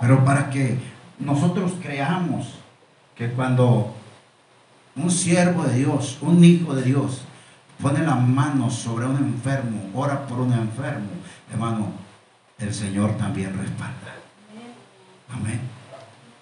pero 0.00 0.24
para 0.24 0.50
que 0.50 0.78
nosotros 1.18 1.72
creamos 1.82 2.54
que 3.14 3.30
cuando 3.30 3.94
un 4.94 5.10
siervo 5.10 5.64
de 5.64 5.78
Dios, 5.78 6.18
un 6.20 6.42
hijo 6.44 6.74
de 6.74 6.82
Dios, 6.82 7.22
pone 7.80 8.00
la 8.00 8.14
mano 8.14 8.70
sobre 8.70 9.06
un 9.06 9.16
enfermo, 9.16 9.90
ora 9.94 10.26
por 10.26 10.40
un 10.40 10.52
enfermo, 10.52 11.08
hermano, 11.50 11.88
el 12.58 12.72
Señor 12.72 13.16
también 13.16 13.56
respalda. 13.56 14.14
Amén. 15.32 15.60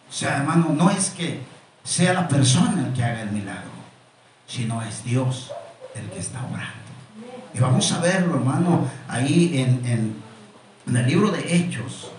O 0.08 0.12
sea, 0.12 0.36
hermano, 0.36 0.70
no 0.76 0.90
es 0.90 1.10
que 1.10 1.40
sea 1.82 2.12
la 2.12 2.28
persona 2.28 2.86
el 2.86 2.92
que 2.92 3.02
haga 3.02 3.22
el 3.22 3.32
milagro, 3.32 3.70
sino 4.46 4.80
es 4.82 5.02
Dios 5.04 5.52
el 5.94 6.08
que 6.10 6.20
está 6.20 6.40
orando. 6.44 6.84
Y 7.52 7.58
vamos 7.58 7.90
a 7.92 8.00
verlo, 8.00 8.34
hermano, 8.34 8.88
ahí 9.08 9.58
en, 9.58 10.14
en 10.86 10.96
el 10.96 11.06
libro 11.06 11.30
de 11.30 11.56
Hechos, 11.56 12.10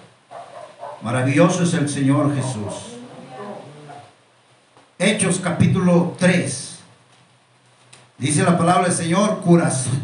Maravilloso 1.06 1.62
es 1.62 1.74
el 1.76 1.88
Señor 1.88 2.36
Jesús. 2.36 2.98
Hechos 4.98 5.40
capítulo 5.40 6.16
3. 6.18 6.80
Dice 8.18 8.42
la 8.42 8.58
palabra 8.58 8.86
del 8.86 8.98
Señor, 8.98 9.44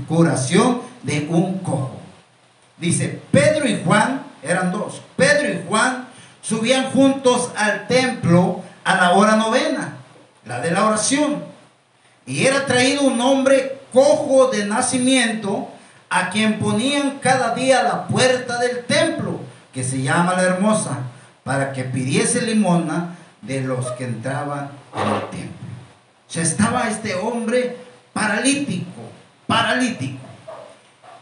curación 0.08 0.82
de 1.02 1.28
un 1.28 1.58
cojo. 1.58 1.98
Dice, 2.78 3.20
Pedro 3.32 3.68
y 3.68 3.82
Juan, 3.84 4.22
eran 4.44 4.72
dos, 4.72 5.02
Pedro 5.16 5.52
y 5.52 5.68
Juan 5.68 6.08
subían 6.44 6.92
juntos 6.92 7.50
al 7.58 7.88
templo 7.88 8.62
a 8.84 8.96
la 8.98 9.14
hora 9.14 9.38
novena, 9.38 9.98
la 10.46 10.60
de 10.60 10.70
la 10.70 10.86
oración. 10.86 11.44
Y 12.28 12.46
era 12.46 12.68
traído 12.68 13.02
un 13.02 13.20
hombre 13.22 13.80
cojo 13.92 14.52
de 14.52 14.68
nacimiento 14.68 15.68
a 16.12 16.30
quien 16.30 16.60
ponían 16.60 17.18
cada 17.18 17.56
día 17.56 17.82
la 17.82 18.06
puerta 18.06 18.60
del 18.60 18.86
templo 18.86 19.41
que 19.74 19.84
se 19.84 20.02
llama 20.02 20.34
la 20.34 20.44
hermosa, 20.44 21.00
para 21.44 21.72
que 21.72 21.84
pidiese 21.84 22.42
limosna 22.42 23.16
de 23.42 23.62
los 23.62 23.88
que 23.92 24.06
entraban 24.06 24.70
en 24.96 25.14
el 25.14 25.22
templo. 25.30 25.68
O 26.28 26.32
sea, 26.32 26.44
estaba 26.44 26.88
este 26.88 27.16
hombre 27.16 27.78
paralítico, 28.14 29.02
paralítico. 29.48 30.20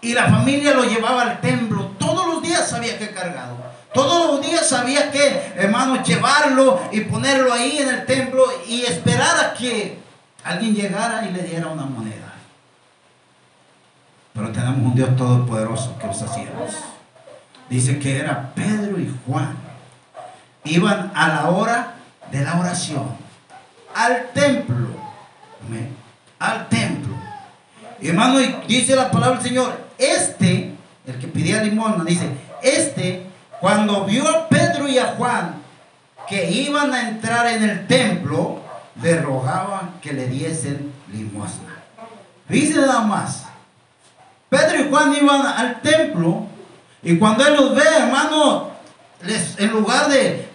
Y 0.02 0.14
la 0.14 0.28
familia 0.28 0.74
lo 0.74 0.84
llevaba 0.84 1.24
al 1.24 1.42
templo. 1.42 1.92
Todos 1.98 2.28
los 2.28 2.42
días 2.42 2.72
había 2.74 2.98
que 2.98 3.12
cargarlo. 3.12 3.58
Todos 3.94 4.32
los 4.32 4.46
días 4.46 4.72
había 4.72 5.12
que, 5.12 5.54
hermano, 5.56 6.04
llevarlo 6.04 6.80
y 6.92 7.02
ponerlo 7.02 7.52
ahí 7.52 7.80
en 7.80 7.90
el 7.90 8.06
templo 8.06 8.46
y 8.68 8.82
esperar 8.84 9.46
a 9.46 9.54
que 9.54 9.98
alguien 10.44 10.76
llegara 10.76 11.26
y 11.28 11.34
le 11.34 11.44
diera 11.44 11.68
una 11.68 11.86
moneda. 11.86 12.34
Pero 14.34 14.52
tenemos 14.52 14.78
un 14.78 14.96
Dios 14.96 15.16
todopoderoso 15.16 15.98
que 15.98 16.08
los 16.08 16.22
hacíamos 16.22 16.76
dice 17.70 18.00
que 18.00 18.18
era 18.18 18.52
Pedro 18.56 19.00
y 19.00 19.14
Juan. 19.26 19.56
Iban 20.64 21.12
a 21.16 21.28
la 21.30 21.50
hora 21.50 21.94
de 22.32 22.44
la 22.44 22.60
oración, 22.60 23.16
al 23.96 24.30
templo. 24.34 24.90
Al 26.40 26.68
templo. 26.70 27.16
Hermano, 28.02 28.40
dice 28.68 28.96
la 28.96 29.12
palabra 29.12 29.40
del 29.40 29.48
Señor, 29.48 29.80
este, 29.98 30.74
el 31.06 31.20
que 31.20 31.28
pedía 31.28 31.62
limosna, 31.62 32.04
dice, 32.04 32.30
este, 32.62 33.26
cuando 33.60 34.06
vio 34.06 34.28
a 34.28 34.48
Pedro 34.48 34.88
y 34.88 34.98
a 34.98 35.16
Juan 35.18 35.56
que 36.28 36.50
iban 36.50 36.94
a 36.94 37.10
entrar 37.10 37.48
en 37.48 37.64
el 37.64 37.88
templo, 37.88 38.62
le 39.02 39.20
rogaba 39.20 39.96
que 40.02 40.14
le 40.14 40.28
diesen 40.28 40.94
limosna. 41.12 41.76
Dice 42.48 42.80
nada 42.80 43.02
más. 43.02 43.46
Pedro 44.50 44.82
y 44.82 44.90
Juan 44.90 45.14
iban 45.16 45.46
al 45.46 45.82
templo 45.82 46.48
y 47.02 47.18
cuando 47.18 47.46
Él 47.46 47.56
los 47.56 47.76
ve, 47.76 47.84
hermano, 47.98 48.72
les, 49.24 49.58
en 49.60 49.72
lugar 49.72 50.10
de, 50.10 50.50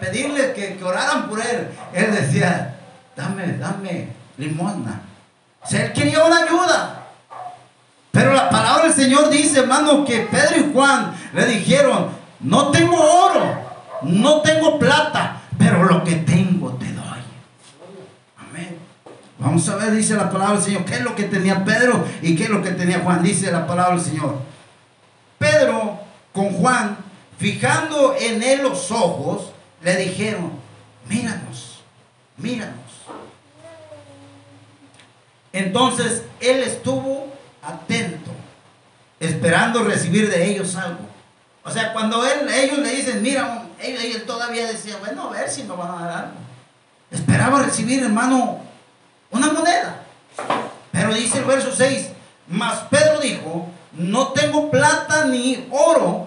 pedirle 0.00 0.52
que, 0.52 0.82
oraran 0.82 1.28
por 1.28 1.40
Él, 1.40 1.68
Él 1.92 2.12
decía, 2.12 2.76
dame, 3.16 3.56
dame 3.58 4.08
limosna. 4.36 5.02
O 5.62 5.66
sea, 5.66 5.86
Él 5.86 5.92
quería 5.92 6.24
una 6.24 6.38
ayuda. 6.38 7.00
Pero 8.10 8.32
la 8.32 8.48
palabra 8.48 8.84
del 8.84 8.92
Señor 8.92 9.30
dice, 9.30 9.60
hermano, 9.60 10.04
que 10.04 10.20
Pedro 10.20 10.56
y 10.58 10.72
Juan 10.72 11.14
le 11.32 11.46
dijeron, 11.46 12.08
no 12.40 12.70
tengo 12.70 12.96
oro, 12.96 13.64
no 14.02 14.40
tengo 14.40 14.78
plata, 14.78 15.40
pero 15.58 15.84
lo 15.84 16.04
que 16.04 16.16
tengo 16.16 16.72
te 16.74 16.92
doy. 16.92 17.18
Amén. 18.38 18.78
Vamos 19.38 19.68
a 19.68 19.76
ver, 19.76 19.92
dice 19.92 20.14
la 20.14 20.30
palabra 20.30 20.54
del 20.54 20.64
Señor, 20.64 20.84
qué 20.84 20.94
es 20.94 21.00
lo 21.00 21.14
que 21.16 21.24
tenía 21.24 21.64
Pedro 21.64 22.04
y 22.22 22.36
qué 22.36 22.44
es 22.44 22.50
lo 22.50 22.62
que 22.62 22.70
tenía 22.70 23.00
Juan. 23.00 23.22
Dice 23.22 23.50
la 23.50 23.66
palabra 23.66 23.96
del 23.96 24.04
Señor. 24.04 24.53
Pedro 25.38 25.98
con 26.32 26.50
Juan, 26.54 26.98
fijando 27.38 28.16
en 28.18 28.42
él 28.42 28.62
los 28.62 28.90
ojos, 28.90 29.50
le 29.82 29.96
dijeron, 29.96 30.52
míranos, 31.08 31.82
míranos. 32.36 32.74
Entonces 35.52 36.22
él 36.40 36.62
estuvo 36.62 37.32
atento, 37.62 38.30
esperando 39.20 39.84
recibir 39.84 40.28
de 40.28 40.50
ellos 40.50 40.74
algo. 40.76 41.06
O 41.62 41.70
sea, 41.70 41.92
cuando 41.92 42.26
él, 42.26 42.48
ellos 42.52 42.78
le 42.78 42.90
dicen, 42.90 43.22
mira, 43.22 43.64
él, 43.78 44.24
todavía 44.26 44.66
decía, 44.66 44.96
bueno, 44.98 45.28
a 45.28 45.30
ver 45.30 45.48
si 45.48 45.62
me 45.62 45.74
van 45.74 45.90
a 45.90 46.06
dar 46.06 46.18
algo. 46.24 46.34
Esperaba 47.10 47.62
recibir, 47.62 48.02
hermano, 48.02 48.60
una 49.30 49.52
moneda. 49.52 50.02
Pero 50.92 51.14
dice 51.14 51.38
el 51.38 51.44
verso 51.44 51.74
6, 51.74 52.08
Mas 52.48 52.80
Pedro 52.90 53.20
dijo, 53.20 53.68
no 53.96 54.28
tengo 54.28 54.70
plata 54.70 55.24
ni 55.26 55.66
oro, 55.70 56.24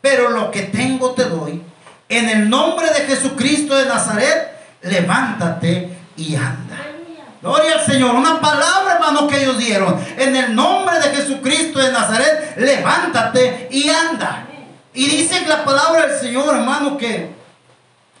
pero 0.00 0.30
lo 0.30 0.50
que 0.50 0.62
tengo 0.62 1.12
te 1.12 1.24
doy. 1.24 1.62
En 2.08 2.28
el 2.28 2.50
nombre 2.50 2.86
de 2.88 3.06
Jesucristo 3.06 3.74
de 3.74 3.86
Nazaret, 3.86 4.52
levántate 4.82 5.96
y 6.16 6.34
anda. 6.36 6.78
Gloria 7.40 7.74
al 7.74 7.84
Señor. 7.84 8.14
Una 8.14 8.40
palabra, 8.40 8.94
hermano, 8.94 9.26
que 9.26 9.42
ellos 9.42 9.58
dieron. 9.58 9.98
En 10.16 10.34
el 10.34 10.54
nombre 10.54 10.98
de 10.98 11.14
Jesucristo 11.14 11.78
de 11.78 11.92
Nazaret, 11.92 12.56
levántate 12.56 13.68
y 13.70 13.88
anda. 13.88 14.46
Y 14.94 15.06
dice 15.08 15.44
la 15.46 15.64
palabra 15.64 16.06
del 16.06 16.18
Señor, 16.18 16.54
hermano, 16.54 16.96
que 16.96 17.30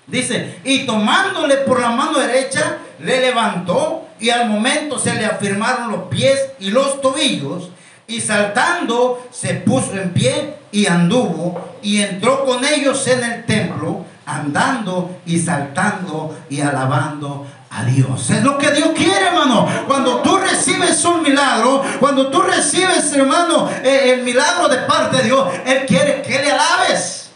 dice, 0.06 0.58
y 0.64 0.84
tomándole 0.84 1.56
por 1.58 1.80
la 1.80 1.90
mano 1.90 2.18
derecha, 2.18 2.78
le 2.98 3.20
levantó 3.20 4.08
y 4.20 4.30
al 4.30 4.48
momento 4.48 4.98
se 4.98 5.14
le 5.14 5.24
afirmaron 5.24 5.90
los 5.90 6.02
pies 6.08 6.50
y 6.58 6.70
los 6.70 7.00
tobillos. 7.00 7.70
Y 8.06 8.20
saltando 8.20 9.26
se 9.30 9.54
puso 9.54 9.94
en 9.94 10.12
pie 10.12 10.56
y 10.72 10.86
anduvo 10.86 11.76
y 11.82 12.00
entró 12.00 12.44
con 12.44 12.64
ellos 12.64 13.06
en 13.08 13.22
el 13.24 13.44
templo, 13.44 14.04
andando 14.26 15.18
y 15.24 15.38
saltando 15.38 16.36
y 16.50 16.60
alabando 16.60 17.46
a 17.70 17.84
Dios. 17.84 18.30
Es 18.30 18.42
lo 18.42 18.58
que 18.58 18.70
Dios 18.70 18.90
quiere, 18.94 19.28
hermano. 19.28 19.66
Cuando 19.86 20.20
tú 20.20 20.36
recibes 20.36 21.04
un 21.04 21.22
milagro, 21.22 21.82
cuando 21.98 22.28
tú 22.28 22.42
recibes, 22.42 23.12
hermano, 23.12 23.68
eh, 23.82 24.14
el 24.14 24.22
milagro 24.22 24.68
de 24.68 24.78
parte 24.78 25.18
de 25.18 25.22
Dios, 25.24 25.48
Él 25.66 25.84
quiere 25.86 26.22
que 26.22 26.38
le 26.40 26.52
alabes. 26.52 27.30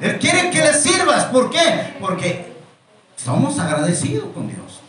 Él 0.00 0.18
quiere 0.18 0.50
que 0.50 0.60
le 0.60 0.72
sirvas. 0.74 1.24
¿Por 1.26 1.50
qué? 1.50 1.96
Porque 2.00 2.54
somos 3.16 3.58
agradecidos 3.58 4.28
con 4.34 4.48
Dios. 4.48 4.80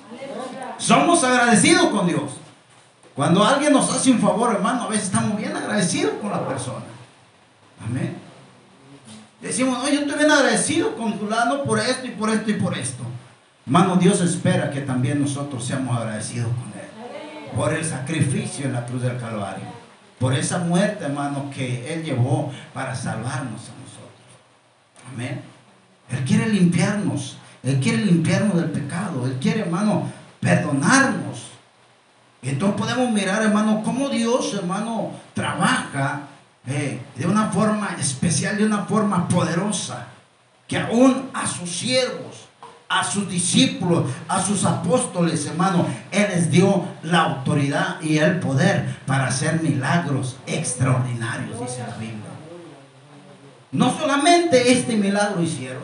Somos 0.77 1.23
agradecidos 1.23 1.87
con 1.87 2.07
Dios. 2.07 2.40
Cuando 3.15 3.43
alguien 3.43 3.73
nos 3.73 3.93
hace 3.93 4.11
un 4.11 4.19
favor, 4.19 4.53
hermano, 4.53 4.83
a 4.83 4.87
veces 4.87 5.05
estamos 5.05 5.37
bien 5.37 5.55
agradecidos 5.55 6.13
con 6.21 6.31
la 6.31 6.47
persona. 6.47 6.85
Amén. 7.85 8.15
Decimos, 9.41 9.79
no, 9.79 9.89
yo 9.89 10.01
estoy 10.01 10.17
bien 10.17 10.31
agradecido 10.31 10.95
con 10.95 11.17
fulano 11.17 11.63
por 11.63 11.79
esto 11.79 12.05
y 12.05 12.11
por 12.11 12.29
esto 12.29 12.51
y 12.51 12.53
por 12.53 12.77
esto. 12.77 13.03
Hermano, 13.65 13.95
Dios 13.95 14.21
espera 14.21 14.69
que 14.69 14.81
también 14.81 15.21
nosotros 15.21 15.65
seamos 15.65 15.97
agradecidos 15.97 16.49
con 16.49 16.79
Él. 16.79 16.87
Por 17.55 17.73
el 17.73 17.83
sacrificio 17.83 18.65
en 18.65 18.73
la 18.73 18.85
cruz 18.85 19.01
del 19.01 19.17
Calvario. 19.17 19.65
Por 20.19 20.33
esa 20.33 20.59
muerte, 20.59 21.05
hermano, 21.05 21.49
que 21.53 21.93
Él 21.93 22.03
llevó 22.03 22.51
para 22.73 22.95
salvarnos 22.95 23.61
a 23.61 23.73
nosotros. 23.81 24.11
Amén. 25.13 25.41
Él 26.11 26.23
quiere 26.23 26.47
limpiarnos. 26.47 27.37
Él 27.63 27.79
quiere 27.79 28.05
limpiarnos 28.05 28.55
del 28.55 28.71
pecado. 28.71 29.25
Él 29.25 29.37
quiere, 29.41 29.61
hermano, 29.61 30.07
perdonarnos. 30.39 31.51
Y 32.41 32.49
entonces 32.49 32.79
podemos 32.79 33.11
mirar, 33.11 33.43
hermano, 33.43 33.81
cómo 33.83 34.09
Dios, 34.09 34.53
hermano, 34.55 35.11
trabaja 35.33 36.21
eh, 36.65 36.99
de 37.15 37.27
una 37.27 37.49
forma 37.49 37.95
especial, 37.99 38.57
de 38.57 38.65
una 38.65 38.85
forma 38.85 39.27
poderosa, 39.27 40.07
que 40.67 40.77
aún 40.77 41.29
a 41.33 41.45
sus 41.45 41.69
siervos, 41.69 42.47
a 42.89 43.03
sus 43.03 43.29
discípulos, 43.29 44.11
a 44.27 44.41
sus 44.41 44.65
apóstoles, 44.65 45.45
hermano, 45.45 45.85
Él 46.11 46.27
les 46.29 46.51
dio 46.51 46.85
la 47.03 47.21
autoridad 47.21 48.01
y 48.01 48.17
el 48.17 48.39
poder 48.39 48.97
para 49.05 49.27
hacer 49.27 49.61
milagros 49.61 50.37
extraordinarios, 50.45 51.59
dice 51.59 51.85
la 51.87 51.95
Biblia. 51.95 52.31
No 53.71 53.97
solamente 53.97 54.73
este 54.73 54.97
milagro 54.97 55.41
hicieron, 55.41 55.83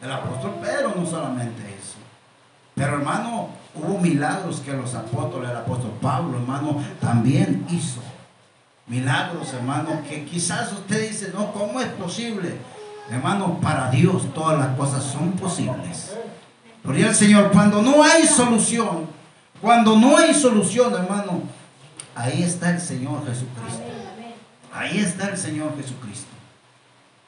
el 0.00 0.10
apóstol 0.10 0.54
Pedro 0.62 0.94
no 0.96 1.04
solamente 1.04 1.62
eso, 1.62 1.98
pero 2.74 2.94
hermano, 2.94 3.59
Hubo 3.74 3.98
milagros 3.98 4.60
que 4.60 4.72
los 4.72 4.94
apóstoles, 4.94 5.50
el 5.50 5.56
apóstol 5.56 5.92
Pablo, 6.00 6.38
hermano, 6.38 6.82
también 7.00 7.66
hizo. 7.70 8.00
Milagros, 8.86 9.52
hermano, 9.54 10.02
que 10.08 10.24
quizás 10.24 10.72
usted 10.72 11.08
dice, 11.08 11.30
no, 11.32 11.52
¿cómo 11.52 11.80
es 11.80 11.86
posible? 11.88 12.56
Hermano, 13.08 13.58
para 13.60 13.90
Dios 13.90 14.32
todas 14.34 14.58
las 14.58 14.76
cosas 14.76 15.04
son 15.04 15.32
posibles. 15.32 16.12
Gloria 16.82 17.08
al 17.08 17.14
Señor, 17.14 17.52
cuando 17.52 17.82
no 17.82 18.02
hay 18.02 18.26
solución, 18.26 19.06
cuando 19.60 19.96
no 19.96 20.16
hay 20.16 20.34
solución, 20.34 20.92
hermano, 20.94 21.42
ahí 22.14 22.42
está 22.42 22.70
el 22.70 22.80
Señor 22.80 23.24
Jesucristo. 23.26 23.84
Ahí 24.72 24.98
está 24.98 25.28
el 25.28 25.36
Señor 25.36 25.76
Jesucristo. 25.76 26.28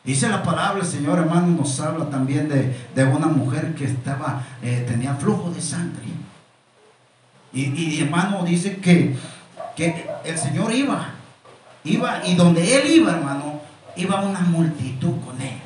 Dice 0.05 0.29
la 0.29 0.43
palabra, 0.43 0.81
el 0.81 0.87
Señor 0.87 1.19
hermano 1.19 1.47
nos 1.49 1.79
habla 1.79 2.11
también 2.11 2.49
de, 2.49 3.05
una 3.05 3.27
mujer 3.27 3.75
que 3.75 3.85
estaba, 3.85 4.43
eh, 4.63 4.85
tenía 4.89 5.15
flujo 5.15 5.51
de 5.51 5.61
sangre. 5.61 6.09
Y, 7.55 8.01
hermano 8.01 8.45
dice 8.45 8.79
que, 8.79 9.15
que 9.77 10.07
el 10.25 10.39
Señor 10.39 10.73
iba, 10.73 11.11
iba, 11.85 12.27
y 12.27 12.35
donde 12.35 12.77
él 12.77 12.91
iba, 12.91 13.13
hermano, 13.13 13.61
iba 13.97 14.23
una 14.23 14.41
multitud 14.41 15.21
con 15.25 15.41
él. 15.41 15.61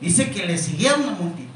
Dice 0.00 0.30
que 0.30 0.46
le 0.46 0.56
seguía 0.56 0.94
una 0.94 1.12
multitud. 1.12 1.50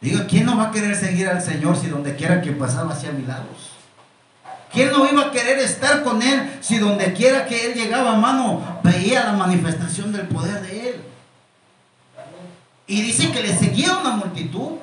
Diga, 0.00 0.26
¿quién 0.26 0.46
no 0.46 0.56
va 0.56 0.64
a 0.64 0.70
querer 0.72 0.96
seguir 0.96 1.28
al 1.28 1.40
Señor 1.40 1.76
si 1.76 1.86
donde 1.86 2.16
quiera 2.16 2.42
que 2.42 2.52
pasaba 2.52 2.92
hacía 2.92 3.12
milagros? 3.12 3.70
¿Quién 4.72 4.90
no 4.90 5.08
iba 5.10 5.26
a 5.26 5.30
querer 5.30 5.58
estar 5.58 6.02
con 6.02 6.22
Él 6.22 6.58
si 6.60 6.78
donde 6.78 7.12
quiera 7.12 7.46
que 7.46 7.66
Él 7.66 7.74
llegaba, 7.74 8.14
hermano, 8.14 8.80
veía 8.82 9.24
la 9.24 9.32
manifestación 9.34 10.12
del 10.12 10.26
poder 10.28 10.60
de 10.62 10.90
Él? 10.90 10.96
Y 12.86 13.02
dice 13.02 13.30
que 13.30 13.42
le 13.42 13.56
seguía 13.56 13.98
una 13.98 14.10
multitud. 14.16 14.78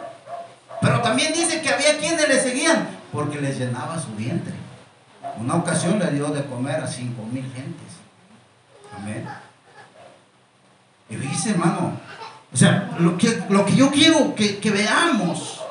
Pero 0.81 1.01
también 1.01 1.33
dice 1.33 1.61
que 1.61 1.69
había 1.69 1.97
quienes 1.97 2.27
le 2.27 2.39
seguían 2.39 2.98
porque 3.11 3.41
les 3.41 3.57
llenaba 3.57 3.99
su 3.99 4.13
vientre. 4.15 4.53
Una 5.37 5.55
ocasión 5.55 5.99
le 5.99 6.11
dio 6.11 6.27
de 6.27 6.45
comer 6.45 6.75
a 6.75 6.87
cinco 6.87 7.23
mil 7.23 7.43
gentes. 7.43 7.93
Amén. 8.95 9.27
Y 11.09 11.15
dice, 11.15 11.51
hermano, 11.51 11.93
o 12.53 12.57
sea, 12.57 12.95
lo 12.99 13.17
que, 13.17 13.43
lo 13.49 13.65
que 13.65 13.75
yo 13.75 13.91
quiero 13.91 14.35
que, 14.35 14.59
que 14.59 14.71
veamos 14.71 15.61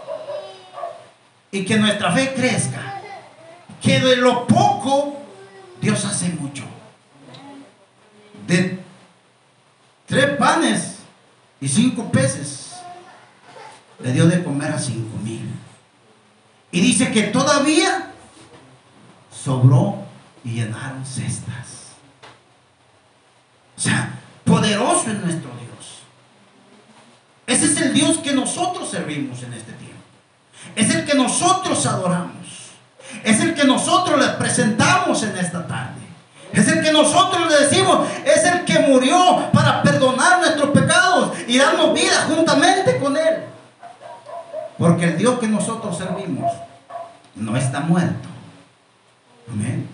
y 1.51 1.65
que 1.65 1.79
nuestra 1.79 2.13
fe 2.13 2.35
crezca, 2.35 3.01
que 3.81 4.01
de 4.01 4.17
lo 4.17 4.47
poco 4.47 5.19
Dios 5.81 6.05
hace 6.05 6.29
mucho. 6.31 6.65
De 8.47 8.79
tres 10.07 10.37
panes 10.37 10.97
y 11.61 11.69
cinco 11.69 12.11
peces 12.11 12.77
le 14.01 14.13
dio 14.13 14.27
de 14.27 14.43
comer 14.43 14.73
a 14.73 14.79
cinco 14.79 15.17
mil. 15.23 15.49
Y 16.71 16.81
dice 16.81 17.11
que 17.11 17.25
todavía 17.25 18.13
sobró 19.33 20.05
y 20.45 20.55
llenaron 20.55 21.05
cestas. 21.05 21.95
O 23.77 23.81
sea, 23.81 24.19
poderoso 24.45 25.11
es 25.11 25.21
nuestro 25.21 25.51
Dios. 25.51 26.03
Ese 27.47 27.67
es 27.67 27.81
el 27.81 27.95
Dios 27.95 28.19
que 28.19 28.33
nosotros 28.33 28.91
servimos 28.91 29.43
en 29.43 29.55
este 29.55 29.73
tiempo. 29.73 30.03
Es 30.75 30.95
el 30.95 31.05
que 31.05 31.15
nosotros 31.15 31.87
adoramos. 31.87 32.73
Es 33.25 33.41
el 33.41 33.55
que 33.55 33.65
nosotros 33.65 34.19
les 34.19 34.31
presentamos 34.31 35.23
en 35.23 35.37
esta 35.39 35.67
tarde. 35.67 35.99
Es 36.53 36.67
el 36.69 36.83
que 36.83 36.93
nosotros 36.93 37.49
le 37.49 37.67
decimos, 37.67 38.09
es 38.25 38.45
el 38.45 38.65
que 38.65 38.79
murió 38.81 39.49
para 39.53 39.83
perdonar 39.83 40.41
nuestros 40.41 40.71
pecados 40.71 41.37
y 41.47 41.59
darnos 41.59 41.95
vida 41.95 42.27
juntamente 42.27 42.99
con 42.99 43.17
Él. 43.17 43.45
Porque 44.79 45.07
el 45.07 45.19
Dios 45.19 45.39
que 45.39 45.49
nosotros 45.49 45.99
servimos 45.99 46.53
no 47.35 47.57
está 47.57 47.81
muerto. 47.81 48.29
Amén. 49.51 49.89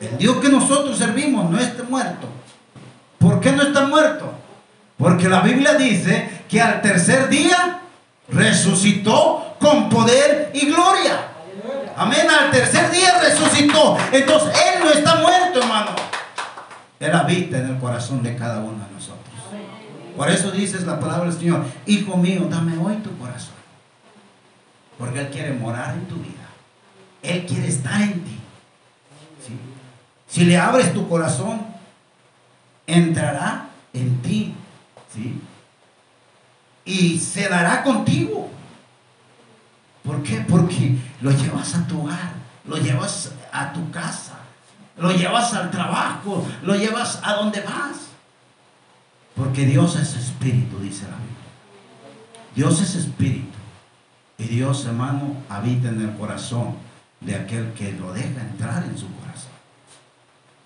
El 0.00 0.16
Dios 0.18 0.36
que 0.38 0.48
nosotros 0.48 0.96
servimos 0.96 1.50
no 1.50 1.58
está 1.58 1.82
muerto. 1.82 2.28
¿Por 3.18 3.40
qué 3.40 3.52
no 3.52 3.62
está 3.62 3.86
muerto? 3.86 4.32
Porque 4.96 5.28
la 5.28 5.40
Biblia 5.40 5.74
dice 5.74 6.44
que 6.48 6.60
al 6.60 6.80
tercer 6.80 7.28
día 7.28 7.80
resucitó 8.28 9.56
con 9.58 9.88
poder 9.88 10.50
y 10.54 10.66
gloria. 10.66 11.28
Amén. 11.96 12.26
Al 12.30 12.50
tercer 12.50 12.90
día 12.90 13.18
resucitó. 13.20 13.98
Entonces 14.12 14.50
Él 14.54 14.84
no 14.84 14.90
está 14.90 15.16
muerto, 15.16 15.60
hermano. 15.60 15.90
Él 16.98 17.14
habita 17.14 17.58
en 17.58 17.70
el 17.70 17.78
corazón 17.78 18.22
de 18.22 18.36
cada 18.36 18.60
uno 18.60 18.84
de 18.86 18.94
nosotros. 18.94 19.19
Por 20.20 20.28
eso 20.28 20.50
dices 20.50 20.84
la 20.84 21.00
palabra 21.00 21.30
del 21.30 21.38
Señor, 21.38 21.64
Hijo 21.86 22.14
mío, 22.18 22.46
dame 22.50 22.76
hoy 22.76 22.96
tu 22.96 23.16
corazón. 23.16 23.54
Porque 24.98 25.18
Él 25.18 25.30
quiere 25.30 25.54
morar 25.54 25.94
en 25.94 26.06
tu 26.08 26.16
vida. 26.16 26.46
Él 27.22 27.46
quiere 27.46 27.68
estar 27.68 28.02
en 28.02 28.22
ti. 28.22 28.38
Si 30.28 30.44
le 30.44 30.58
abres 30.58 30.92
tu 30.92 31.08
corazón, 31.08 31.62
entrará 32.86 33.68
en 33.94 34.20
ti. 34.20 34.54
¿sí? 35.10 35.40
Y 36.84 37.18
se 37.18 37.48
dará 37.48 37.82
contigo. 37.82 38.50
¿Por 40.04 40.22
qué? 40.22 40.44
Porque 40.46 40.98
lo 41.22 41.30
llevas 41.30 41.74
a 41.74 41.86
tu 41.86 42.02
hogar, 42.02 42.32
lo 42.66 42.76
llevas 42.76 43.32
a 43.50 43.72
tu 43.72 43.90
casa, 43.90 44.34
lo 44.98 45.12
llevas 45.12 45.54
al 45.54 45.70
trabajo, 45.70 46.46
lo 46.60 46.74
llevas 46.74 47.20
a 47.22 47.36
donde 47.36 47.62
vas. 47.62 48.09
Porque 49.40 49.64
Dios 49.64 49.96
es 49.96 50.16
espíritu, 50.16 50.78
dice 50.80 51.04
la 51.04 51.16
Biblia. 51.16 51.30
Dios 52.54 52.82
es 52.82 52.94
espíritu. 52.94 53.56
Y 54.36 54.44
Dios, 54.44 54.84
hermano, 54.84 55.34
habita 55.48 55.88
en 55.88 56.02
el 56.02 56.14
corazón 56.14 56.74
de 57.22 57.36
aquel 57.36 57.72
que 57.72 57.92
lo 57.92 58.12
deja 58.12 58.38
entrar 58.42 58.84
en 58.84 58.98
su 58.98 59.06
corazón. 59.14 59.52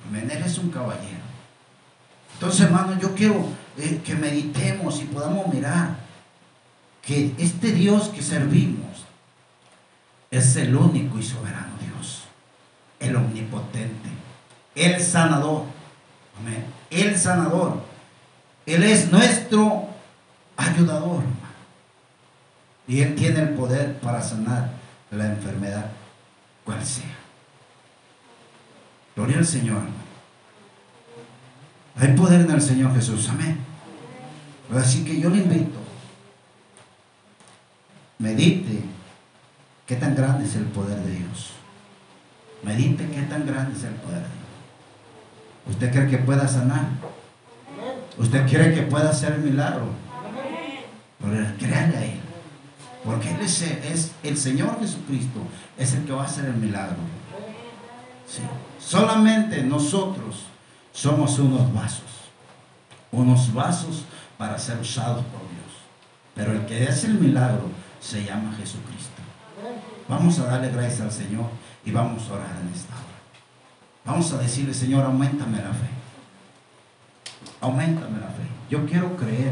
Amén. 0.09 0.29
Él 0.29 0.43
es 0.43 0.59
un 0.59 0.71
caballero. 0.71 1.23
Entonces, 2.33 2.63
hermano, 2.63 2.99
yo 2.99 3.15
quiero 3.15 3.47
eh, 3.79 4.03
que 4.05 4.17
meditemos 4.17 5.01
y 5.01 5.05
podamos 5.05 5.55
mirar 5.55 5.95
que 7.01 7.33
este 7.39 7.71
Dios 7.71 8.09
que 8.09 8.23
servimos 8.23 9.05
es 10.33 10.57
el 10.57 10.75
único 10.75 11.21
y 11.21 11.23
soberano 11.23 11.75
Dios, 11.81 12.25
el 12.99 13.15
omnipotente, 13.15 14.09
el 14.75 15.01
sanador. 15.01 15.63
Amén. 16.41 16.65
El 16.91 17.17
sanador. 17.17 17.94
Él 18.67 18.83
es 18.83 19.11
nuestro 19.13 19.89
ayudador. 20.57 21.23
Y 22.87 23.01
Él 23.01 23.15
tiene 23.15 23.41
el 23.41 23.49
poder 23.51 23.99
para 24.01 24.23
sanar 24.23 24.71
la 25.11 25.27
enfermedad, 25.27 25.87
cual 26.65 26.85
sea. 26.85 27.17
Gloria 29.17 29.39
al 29.39 29.47
Señor. 29.47 29.83
Hay 31.97 32.09
poder 32.15 32.43
en 32.43 32.51
el 32.51 32.61
Señor 32.61 32.95
Jesús. 32.95 33.29
Amén. 33.29 33.59
Así 34.75 35.05
que 35.05 35.21
yo 35.21 35.31
le 35.31 35.39
invito. 35.39 35.79
Medite 38.19 38.83
qué 39.87 39.97
tan 39.97 40.15
grande 40.15 40.45
es 40.45 40.57
el 40.57 40.65
poder 40.65 40.99
de 40.99 41.11
Dios. 41.13 41.53
Medite 42.63 43.09
qué 43.11 43.23
tan 43.23 43.47
grande 43.47 43.77
es 43.77 43.85
el 43.85 43.95
poder 43.95 44.23
de 44.23 44.29
Dios. 44.29 45.71
¿Usted 45.71 45.93
cree 45.93 46.09
que 46.09 46.19
pueda 46.19 46.49
sanar? 46.49 46.87
¿Usted 48.17 48.47
cree 48.47 48.75
que 48.75 48.83
pueda 48.83 49.11
hacer 49.11 49.39
milagro? 49.39 49.87
Pero 51.21 51.47
créale 51.59 51.97
a 51.97 52.05
Él. 52.05 52.21
Porque 53.05 53.31
Él 53.31 53.41
es, 53.41 53.63
es, 53.63 54.13
el 54.23 54.37
Señor 54.37 54.79
Jesucristo, 54.81 55.41
es 55.77 55.95
el 55.95 56.05
que 56.05 56.13
va 56.13 56.23
a 56.23 56.27
hacer 56.27 56.47
el 56.47 56.55
milagro. 56.55 56.97
Sí. 58.27 58.43
Solamente 58.79 59.63
nosotros 59.63 60.47
somos 60.93 61.39
unos 61.39 61.73
vasos. 61.75 62.03
Unos 63.11 63.53
vasos 63.53 64.05
para 64.39 64.59
ser 64.59 64.79
usados 64.79 65.25
por 65.27 65.41
Dios. 65.41 65.55
Pero 66.35 66.53
el 66.53 66.67
que 66.67 66.87
hace 66.87 67.09
el 67.09 67.15
milagro 67.15 67.69
se 68.01 68.25
llama 68.25 68.55
Jesucristo. 68.59 69.23
Vamos 70.09 70.39
a 70.39 70.45
darle 70.45 70.71
gracias 70.71 71.01
al 71.01 71.13
Señor 71.13 71.47
y 71.85 71.91
vamos 71.91 72.29
a 72.29 72.35
orar 72.35 72.57
en 72.61 72.75
esta 72.75 72.95
hora. 72.95 73.05
Vamos 74.05 74.33
a 74.33 74.39
decirle, 74.39 74.75
Señor, 74.75 75.05
aumentame 75.05 75.59
la 75.59 75.73
fe. 75.73 76.04
Aumentame 77.65 78.21
la 78.21 78.27
fe. 78.27 78.43
Yo 78.69 78.85
quiero 78.85 79.17
creer. 79.17 79.41